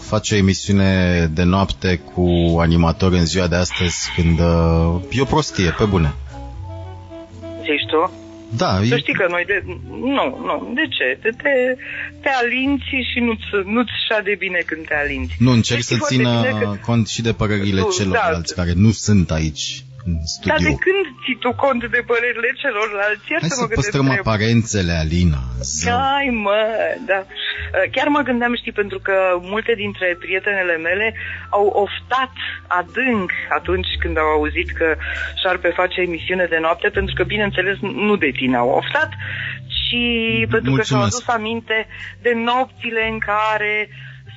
[0.00, 5.24] faci o emisiune de noapte cu animator în ziua de astăzi când uh, e o
[5.24, 6.14] prostie, pe bune?
[7.60, 8.12] Zici tu?
[8.56, 8.80] Da.
[8.86, 8.98] Să e...
[8.98, 9.62] știi că noi de...
[9.90, 10.72] Nu, nu.
[10.74, 11.18] De ce?
[11.22, 11.76] Te, te,
[12.20, 15.34] te alinți și nu-ți, nu-ți șade bine când te alinți.
[15.38, 16.76] Nu, încerc să țină că...
[16.86, 18.62] cont și de părerile tu, celorlalți da.
[18.62, 20.50] care nu sunt aici în studio.
[20.52, 23.26] Dar de când ții tu cont de părerile celorlalți?
[23.32, 24.22] Iar Hai să, să mă păstrăm trebuie.
[24.24, 25.40] aparențele, Alina.
[26.00, 26.58] Hai, mă,
[27.10, 27.20] da.
[27.94, 29.16] Chiar mă gândeam, știi, pentru că
[29.52, 31.06] multe dintre prietenele mele
[31.58, 32.34] au oftat
[32.80, 34.88] adânc atunci când au auzit că
[35.42, 39.10] Șarpe face emisiune de noapte, pentru că, bineînțeles, nu de tine au oftat,
[39.78, 40.02] ci
[40.54, 40.78] pentru Mulțumesc.
[40.78, 41.78] că și-au adus aminte
[42.22, 43.74] de nopțile în care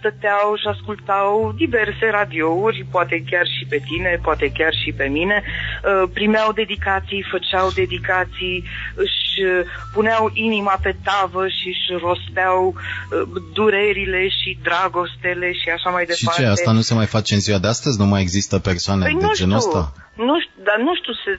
[0.01, 5.37] stăteau și ascultau diverse radiouri, poate chiar și pe tine, poate chiar și pe mine,
[5.43, 8.57] uh, primeau dedicații, făceau dedicații,
[9.03, 15.89] își uh, puneau inima pe tavă și își rosteau uh, durerile și dragostele și așa
[15.89, 16.41] mai departe.
[16.41, 17.99] Și ce, asta nu se mai face în ziua de astăzi?
[17.99, 19.93] Nu mai există persoane păi de genul ăsta?
[20.27, 21.31] Nu știu, dar nu știu, se,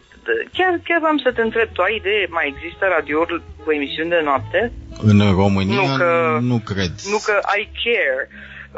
[0.57, 4.21] chiar, chiar am să te întreb, tu ai idee, mai există radiouri cu emisiuni de
[4.29, 4.61] noapte?
[5.11, 6.11] În România nu, că,
[6.53, 6.95] nu cred.
[7.13, 8.23] Nu că I care.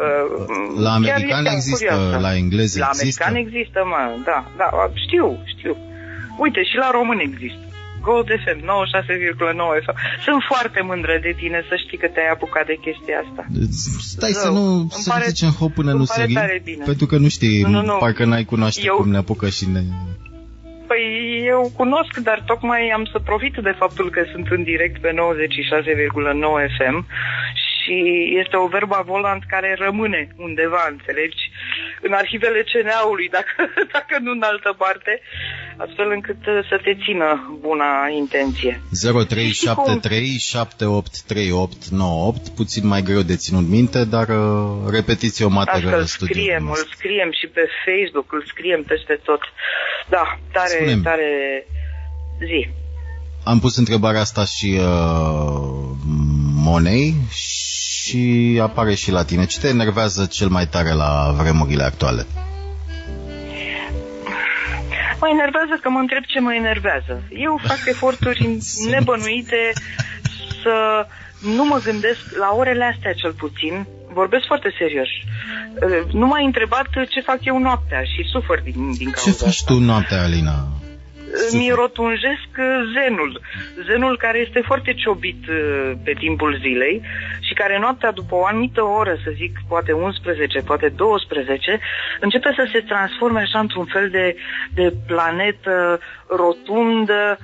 [0.04, 2.18] Uh, la american există, curioasă.
[2.26, 3.22] la englez la există.
[3.22, 4.68] La american există, mă, da, da,
[5.04, 5.76] știu, știu.
[6.44, 7.63] Uite, și la român există.
[8.06, 8.66] Gold FM 96,9
[9.84, 9.96] FM.
[10.26, 13.42] Sunt foarte mândră de tine să știi că te-ai apucat de chestia asta.
[14.14, 14.42] Stai Zău.
[14.42, 16.26] să nu să pare, zicem hop până nu se
[16.84, 18.96] pentru că nu știi, nu, nu, parcă n-ai cunoaște Eu...
[18.96, 19.80] cum ne apucă și ne...
[20.86, 21.04] Păi
[21.46, 25.16] eu cunosc, dar tocmai am să profit de faptul că sunt în direct pe 96,9
[26.76, 27.06] FM
[27.84, 27.94] și
[28.42, 31.42] este o verba volant care rămâne undeva, înțelegi,
[32.06, 33.54] în arhivele CNA-ului, dacă,
[33.96, 35.12] dacă nu în altă parte,
[35.76, 37.88] astfel încât uh, să te țină buna
[38.22, 38.80] intenție.
[39.28, 41.50] 0373
[42.54, 47.30] puțin mai greu de ținut minte, dar uh, repetiție o materă îl scriem, îl scriem
[47.40, 49.40] și pe Facebook, îl scriem peste tot.
[50.08, 51.02] Da, tare, Spune-mi.
[51.02, 51.66] tare
[52.38, 52.68] zi.
[53.44, 55.94] Am pus întrebarea asta și uh,
[56.64, 57.73] Monei și
[58.62, 59.44] apare și la tine.
[59.46, 62.26] Ce te enervează cel mai tare la vremurile actuale?
[65.20, 67.22] Mă enervează că mă întreb ce mă enervează.
[67.46, 68.58] Eu fac eforturi
[68.90, 69.72] nebănuite
[70.62, 71.06] să
[71.56, 75.08] nu mă gândesc la orele astea cel puțin, vorbesc foarte serios.
[76.12, 79.72] Nu m-ai întrebat ce fac eu noaptea și sufăr din, din cauza Ce faci asta.
[79.72, 80.68] tu noaptea, Alina?
[81.52, 83.40] Mi rotunjesc uh, zenul.
[83.86, 87.02] Zenul care este foarte ciobit uh, pe timpul zilei
[87.40, 91.80] și care noaptea, după o anumită oră, să zic, poate 11, poate 12,
[92.20, 94.36] începe să se transforme așa într-un fel de,
[94.74, 97.38] de planetă rotundă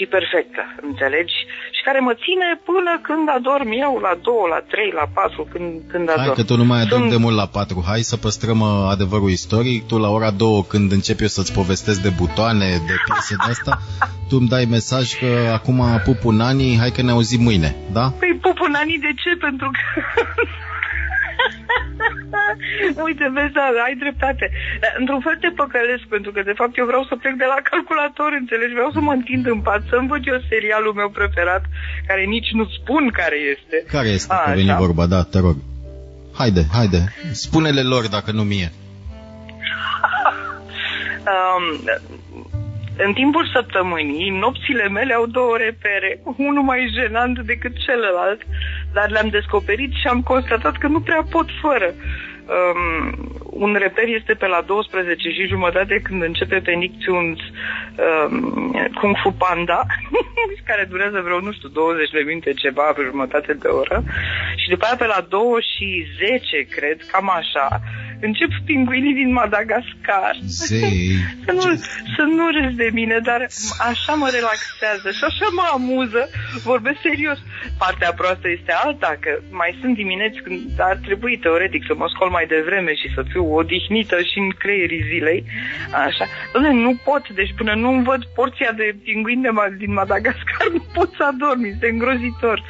[0.00, 1.34] și perfectă, înțelegi?
[1.80, 5.68] Și care mă ține până când adorm eu, la 2, la 3, la 4, când,
[5.92, 6.26] când adorm.
[6.26, 7.16] Hai că tu nu mai adormi Sunt...
[7.16, 7.84] de mult la 4.
[7.90, 9.86] Hai să păstrăm uh, adevărul istoric.
[9.86, 13.72] Tu la ora 2, când încep eu să-ți povestesc de butoane, de piese de asta,
[14.28, 18.04] tu îmi dai mesaj că acum pup un ani, hai că ne auzim mâine, da?
[18.18, 19.30] Păi pup un ani de ce?
[19.46, 19.80] Pentru că
[23.06, 24.50] Uite, vezi, da, ai dreptate.
[24.82, 27.60] Dar, într-un fel te păcălesc, pentru că, de fapt, eu vreau să plec de la
[27.70, 28.76] calculator, înțelegi?
[28.78, 31.64] Vreau să mă întind în pat, să-mi văd eu serialul meu preferat,
[32.08, 33.76] care nici nu spun care este.
[33.96, 35.56] Care este, A, că veni vorba, da, te rog.
[36.38, 37.00] Haide, haide,
[37.32, 38.68] spune-le lor dacă nu mie.
[41.34, 41.64] um,
[43.06, 48.40] în timpul săptămânii, nopțile mele au două repere, unul mai jenant decât celălalt,
[48.92, 51.94] dar le-am descoperit și am constatat că nu prea pot fără.
[52.56, 59.16] Um, un reper este pe la 12 și jumătate când începe pe Nicktoons um, Kung
[59.22, 59.86] Fu Panda,
[60.68, 64.02] care durează vreo, nu știu, 20 de minute ceva, pe jumătate de oră.
[64.56, 65.40] Și după aia pe la 2
[65.74, 67.80] și 10, cred, cam așa,
[68.20, 70.34] încep pinguinii din Madagascar.
[70.46, 71.16] Zei.
[71.44, 71.60] să, nu,
[72.16, 73.40] să nu râzi de mine, dar
[73.90, 76.22] așa mă relaxează și așa mă amuză.
[76.70, 77.38] Vorbesc serios.
[77.78, 82.30] Partea proastă este alta, că mai sunt dimineți când ar trebui teoretic să mă scol
[82.30, 85.44] mai devreme și să fiu odihnită și în creierii zilei.
[86.06, 86.24] Așa.
[86.52, 91.10] Doamne, nu pot, deci până nu văd porția de pinguini de din Madagascar, nu pot
[91.16, 92.62] să adorm, este îngrozitor.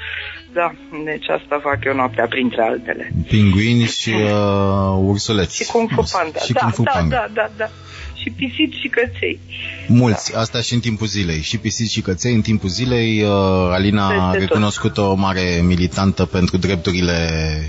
[0.53, 0.73] Da,
[1.05, 3.13] deci asta fac eu noaptea, printre altele.
[3.29, 5.57] Pinguini și uh, ursuleți.
[5.57, 6.39] Și Kung Fu Panda.
[6.39, 7.17] Și da, Kung Fu da, Panda.
[7.17, 7.69] da, da, da.
[8.15, 9.41] Și pisici și căței.
[9.87, 10.39] Mulți, da.
[10.39, 11.41] asta și în timpul zilei.
[11.41, 13.23] Și pisici și căței în timpul zilei.
[13.23, 13.31] Uh,
[13.73, 17.15] Alina a recunoscut o mare militantă pentru drepturile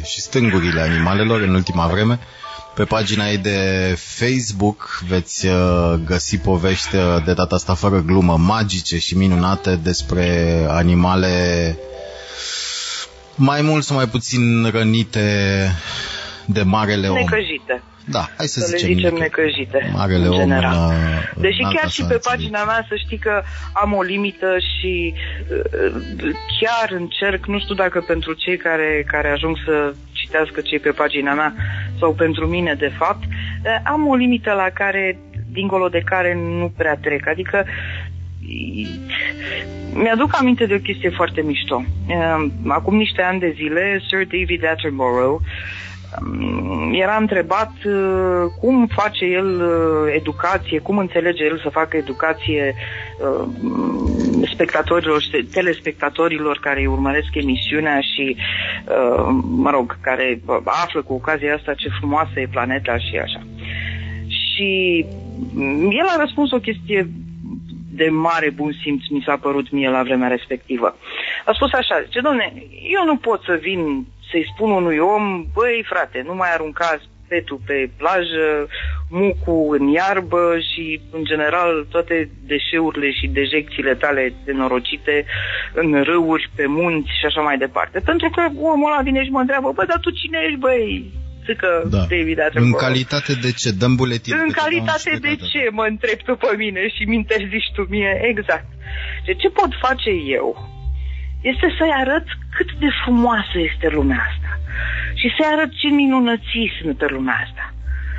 [0.04, 2.20] și stângurile animalelor în ultima vreme.
[2.76, 3.60] Pe pagina ei de
[3.98, 10.56] Facebook veți uh, găsi povești uh, de data asta fără glumă magice și minunate despre
[10.70, 11.78] animale
[13.36, 15.22] mai mult sau mai puțin rănite
[16.46, 17.16] de marele om.
[17.16, 17.82] Necăjite.
[18.06, 19.90] Da, hai să, să zicem, le zicem necăjite.
[19.94, 20.76] Marele om general.
[20.76, 25.14] în, uh, Deși chiar și pe pagina mea să știi că am o limită și
[25.50, 30.90] uh, chiar încerc, nu știu dacă pentru cei care, care ajung să citească cei pe
[30.90, 31.54] pagina mea
[32.00, 35.20] sau pentru mine de fapt, uh, am o limită la care,
[35.52, 37.28] dincolo de care nu prea trec.
[37.28, 37.66] Adică
[39.94, 41.84] mi-aduc aminte de o chestie foarte mișto.
[42.08, 49.26] Ehm, acum niște ani de zile, Sir David Attenborough ehm, era întrebat uh, cum face
[49.26, 53.48] el uh, educație, cum înțelege el să facă educație uh,
[54.54, 58.36] spectatorilor și telespectatorilor care îi urmăresc emisiunea și,
[59.42, 63.42] mă rog, care află cu ocazia asta ce frumoasă e planeta și așa.
[64.28, 65.06] Și
[65.90, 67.10] el a răspuns o chestie
[67.92, 70.98] de mare bun simț mi s-a părut mie la vremea respectivă.
[71.46, 72.54] A spus așa, zice, domne,
[72.98, 77.60] eu nu pot să vin să-i spun unui om, băi frate, nu mai arunca petul
[77.66, 78.68] pe plajă,
[79.10, 85.26] mucu în iarbă și, în general, toate deșeurile și dejecțiile tale denorocite
[85.74, 88.00] în râuri, pe munți și așa mai departe.
[88.00, 88.42] Pentru că
[88.74, 91.12] omul ăla vine și mă întreabă, bă, dar tu cine ești, băi?
[91.46, 91.98] Zică da.
[91.98, 93.72] David În calitate de ce?
[93.72, 94.34] Dăm buletin.
[94.46, 98.22] În calitate de ce, mă întreb tu pe mine și mi zici tu mie?
[98.32, 98.68] Exact.
[99.26, 100.70] De ce pot face eu?
[101.42, 102.26] Este să-i arăt
[102.56, 104.52] cât de frumoasă este lumea asta
[105.20, 107.74] și să-i arăt ce minunății sunt pe lumea asta.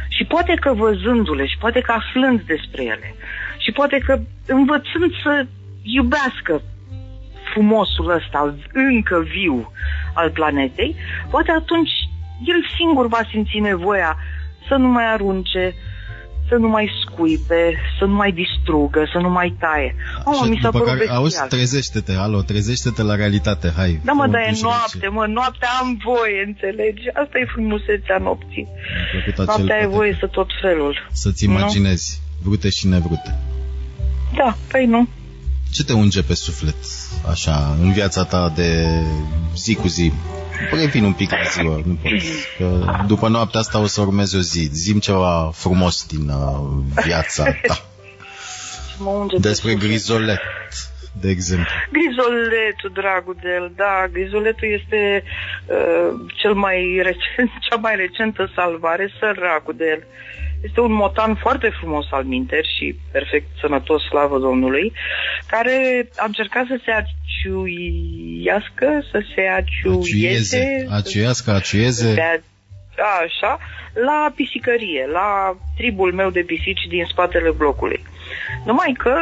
[0.09, 3.15] Și poate că văzându-le și poate că aflând despre ele
[3.59, 5.47] și poate că învățând să
[5.83, 6.63] iubească
[7.53, 9.73] frumosul ăsta încă viu
[10.15, 10.97] al planetei,
[11.31, 11.91] poate atunci
[12.45, 14.17] el singur va simți nevoia
[14.69, 15.75] să nu mai arunce,
[16.49, 19.95] să nu mai scuipe, să nu mai distrugă, să nu mai taie.
[20.25, 24.01] Oh, mi s-a părut care, auzi, trezește-te, alo, trezește-te la realitate, hai.
[24.05, 27.09] Da, mă, dar e noapte, mă, noaptea am voie, înțelegi?
[27.09, 28.69] Asta e frumusețea nopții.
[29.37, 31.09] Noaptea e voie să tot felul.
[31.13, 32.49] Să-ți imaginezi, nu?
[32.49, 33.39] vrute și nevrute.
[34.35, 35.09] Da, păi nu.
[35.73, 36.75] Ce te unge pe suflet,
[37.29, 38.87] așa, în viața ta de
[39.57, 40.13] zi cu zi?
[40.71, 42.13] Revin un pic la ziua, nu pot.
[42.59, 44.69] Că după noaptea asta o să urmezi o zi.
[44.73, 47.79] Zim ceva frumos din uh, viața ta.
[49.39, 50.41] Despre grizolet,
[51.21, 51.73] de exemplu.
[51.93, 55.25] Grizoletul, dragul de el, da, grizoletul este
[55.67, 59.99] uh, cel mai recent, cea mai recentă salvare, săracul de el.
[59.99, 64.93] Uh, este un motan foarte frumos al minter și perfect sănătos, slavă Domnului,
[65.47, 70.87] care a încercat să se aciuiască, să se aciuieze...
[70.91, 72.15] Aciuiască, aciuieze...
[73.25, 73.59] așa,
[73.95, 78.05] la pisicărie, la tribul meu de pisici din spatele blocului.
[78.65, 79.15] Numai că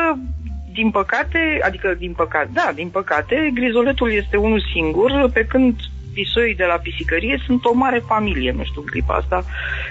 [0.72, 5.74] din păcate, adică din păcate, da, din păcate, grizoletul este unul singur, pe când
[6.14, 9.44] pisoii de la pisicărie sunt o mare familie, nu știu, clipa asta,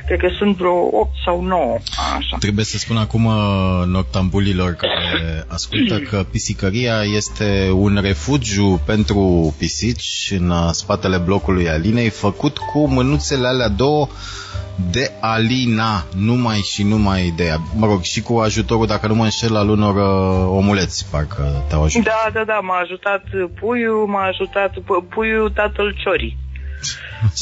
[0.05, 1.78] cred că sunt vreo 8 sau 9,
[2.17, 2.38] așa.
[2.39, 10.34] Trebuie să spun acum uh, noctambulilor care ascultă că pisicăria este un refugiu pentru pisici
[10.39, 14.07] în uh, spatele blocului Alinei, făcut cu mânuțele alea două
[14.91, 17.57] de Alina, numai și numai de ea.
[17.76, 21.84] Mă rog, și cu ajutorul, dacă nu mă înșel, al unor uh, omuleți, parcă te-au
[21.84, 22.13] ajutat.
[22.13, 23.24] Da, da, da, m-a ajutat
[23.59, 24.74] puiul, m-a ajutat
[25.09, 26.38] puiul tatăl Ciorii.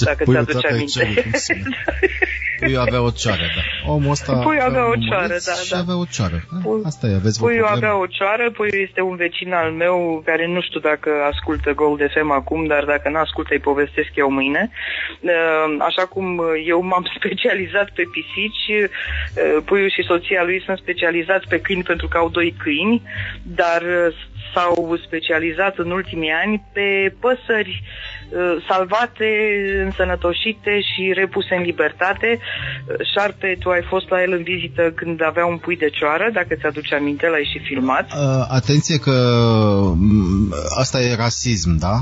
[0.03, 1.31] Dacă ți-aduce aminte.
[2.59, 3.91] Puiul avea o cioară, da.
[3.91, 5.77] Omul ăsta Puiul avea o cioară, da, și da.
[5.77, 6.43] avea o cioară.
[6.63, 10.47] Pui, Asta e, aveți Puiul avea o cioară, puiul este un vecin al meu care
[10.47, 14.69] nu știu dacă ascultă Gold FM acum, dar dacă nu ascultă îi povestesc eu mâine.
[15.19, 15.31] Uh,
[15.79, 21.59] așa cum eu m-am specializat pe pisici, uh, puiul și soția lui sunt specializați pe
[21.59, 23.01] câini pentru că au doi câini,
[23.43, 24.15] dar uh,
[24.53, 28.06] s-au specializat în ultimii ani pe păsări Uh,
[28.69, 29.29] salvate,
[29.85, 32.39] însănătoșite și repuse în libertate.
[32.39, 36.29] Uh, Șarpe, tu ai fost la el în vizită când avea un pui de cioară,
[36.33, 38.05] dacă ți-aduce aminte, l-ai și filmat.
[38.11, 39.17] Uh, atenție că
[39.95, 41.95] mm, asta e rasism, da?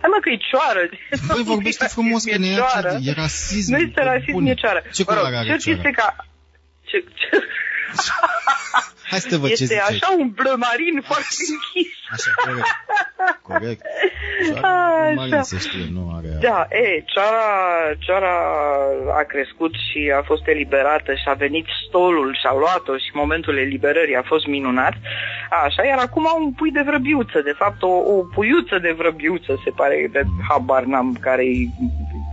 [0.00, 0.82] Hai mă că e cioară.
[1.28, 2.98] Păi vorbește frumos că nu e, cioară.
[3.02, 3.70] e rasism.
[3.72, 4.82] Nu este rasism, e cioară.
[4.92, 5.76] Ce mă rog, are cioară?
[5.76, 6.16] este ca...
[6.88, 7.30] Ce, ce...
[9.10, 11.92] Hai să te văd este ce așa un blămarin foarte închis.
[12.14, 12.76] Așa, corect.
[13.42, 13.82] Corect.
[15.16, 16.28] Cioara se știe, nu are...
[16.40, 17.46] Da, e, cioara,
[17.98, 18.34] cioara
[19.20, 23.58] a crescut și a fost eliberată și a venit stolul și a luat-o și momentul
[23.58, 24.94] eliberării a fost minunat.
[25.64, 29.60] Așa, iar acum au un pui de vrăbiuță, de fapt o, o puiuță de vrăbiuță,
[29.64, 31.70] se pare, de habar n-am care-i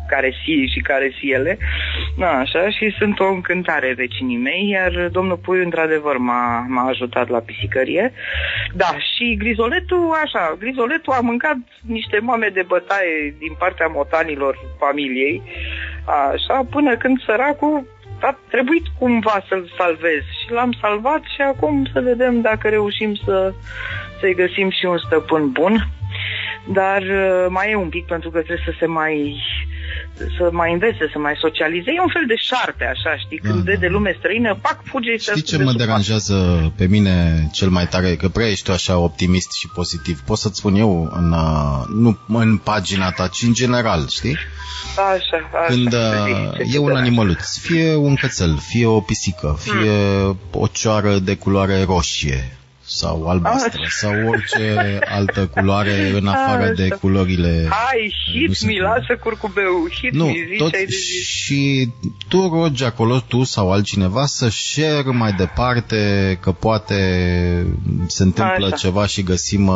[0.08, 1.58] care si și care si ele.
[2.18, 7.30] Da, așa, și sunt o încântare vecinii mei, iar domnul Puiu, într-adevăr, m-a, m-a ajutat
[7.30, 8.14] la pisicărie.
[8.74, 15.42] Da, și grizoletul, așa, grizoletul a mâncat niște mame de bătaie din partea motanilor familiei,
[16.06, 17.92] așa, până când săracul
[18.22, 23.54] a trebuit cumva să-l salvez și l-am salvat și acum să vedem dacă reușim să,
[24.20, 25.88] să-i găsim și un stăpân bun.
[26.68, 29.42] Dar uh, mai e un pic pentru că trebuie să se mai
[30.38, 31.92] să mai învețe, să mai socialize.
[31.92, 33.38] E un fel de șarpe, așa, știi?
[33.38, 33.92] Când da, vede da.
[33.92, 36.38] lume străină, pac, fuge și Știi ce mă deranjează
[36.78, 38.16] pe mine cel mai tare?
[38.16, 40.20] Că prea ești tu așa optimist și pozitiv.
[40.20, 44.38] Pot să-ți spun eu, în, uh, nu în pagina ta, ci în general, știi?
[44.96, 45.66] Așa, așa.
[45.68, 50.40] Când uh, e un animăluț, fie un cățel, fie o pisică, fie hmm.
[50.52, 52.58] o cioară de culoare roșie,
[52.94, 57.68] sau albastră A, sau orice altă culoare în afară A, de culorile...
[57.70, 60.72] Hai, hit mi, lasă curcubeu, hit nu, mi, tot,
[61.26, 61.90] și
[62.28, 66.96] tu rogi acolo, tu sau altcineva, să share mai departe că poate
[68.08, 68.76] se întâmplă Așa.
[68.76, 69.76] ceva și găsim uh,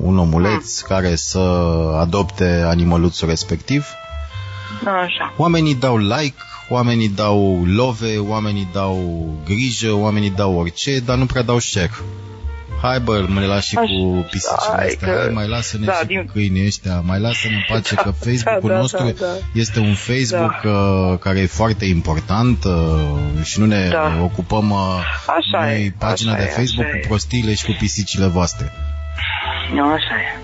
[0.00, 0.96] un omuleț hmm.
[0.96, 1.38] care să
[2.00, 3.86] adopte animăluțul respectiv.
[4.84, 5.34] Așa.
[5.36, 6.36] Oamenii dau like,
[6.68, 11.90] oamenii dau love, oamenii dau grijă, oamenii dau orice, dar nu prea dau share.
[12.82, 15.18] Hai bă, mă lași și cu pisicile hai astea, că...
[15.18, 16.24] hai mai lasă-ne da, și din...
[16.24, 19.32] cu câinii ăștia, mai lasă-ne în pace, da, că Facebook-ul da, da, nostru da, da.
[19.54, 20.70] este un Facebook da.
[20.70, 24.18] uh, care e foarte important uh, și nu ne da.
[24.22, 24.78] ocupăm uh,
[25.26, 28.72] așa noi e, pagina așa de Facebook e, cu prostiile și cu pisicile voastre.
[29.74, 30.40] Nu, așa e.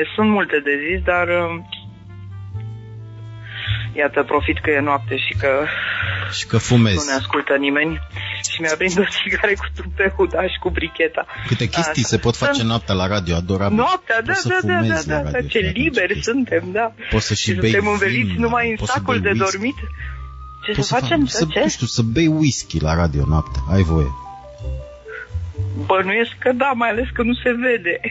[0.00, 0.06] e.
[0.14, 1.62] Sunt multe de zis, dar uh,
[3.92, 5.66] iată, profit că e noapte și că,
[6.32, 6.96] și că fumezi.
[6.96, 8.00] nu ne ascultă nimeni.
[8.54, 11.26] Și mi-a prins o țigare cu tupeul, da, și cu bricheta.
[11.46, 12.16] Câte chestii Asta.
[12.16, 13.76] se pot face noaptea la radio, adorabil.
[13.76, 16.92] Noaptea, da, da, da, da, da, da, ce liberi suntem, da.
[17.10, 19.78] Poți să și, și bei suntem înveliți numai în sacul de dormit.
[20.64, 21.26] Ce Poți să, facem?
[21.26, 24.23] Să, să, știu, să bei whisky la radio noaptea, ai voie.
[25.86, 28.00] Bănuiesc că da, mai ales că nu se vede.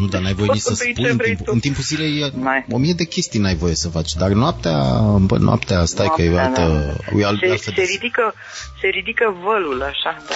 [0.00, 2.32] Nu, dar n-ai voie nici să spui în, timp, în timpul zilei
[2.70, 4.78] o mie de chestii n-ai voie să faci, dar noaptea,
[5.20, 6.94] bă, noaptea stai noaptea, că e altă...
[7.12, 7.18] Da.
[7.18, 8.34] E alt, se, se, ridică,
[8.80, 10.34] se ridică vălul, așa, da.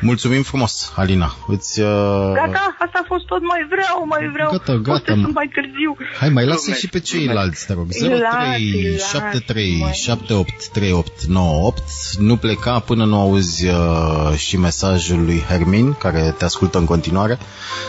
[0.00, 1.36] Mulțumim frumos, Alina.
[1.46, 1.86] Îți, uh...
[2.34, 4.50] Gata, asta a fost tot, mai vreau, mai vreau.
[4.50, 4.82] Gata, gata.
[4.90, 5.96] Poate mai târziu.
[6.18, 7.86] Hai, mai lasă și pe ceilalți, te rog.
[7.90, 11.82] 03 73 78 38 98.
[12.18, 17.38] Nu pleca până nu auzi uh, și mesajul lui Hermin, care te ascultă în continuare.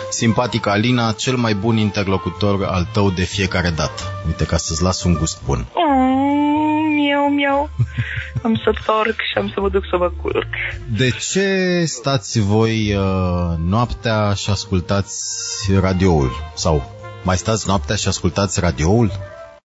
[0.10, 4.02] Simpatica Alina, cel mai bun interlocutor al tău de fiecare dată.
[4.28, 5.66] Uite, ca să-ți las un gust bun.
[5.76, 6.71] Mm,
[7.02, 7.70] miau, miau.
[8.44, 10.48] am să torc și am să mă duc să mă culc.
[10.98, 16.32] De ce stați voi uh, noaptea și ascultați radioul?
[16.56, 16.92] Sau
[17.24, 19.12] mai stați noaptea și ascultați radioul?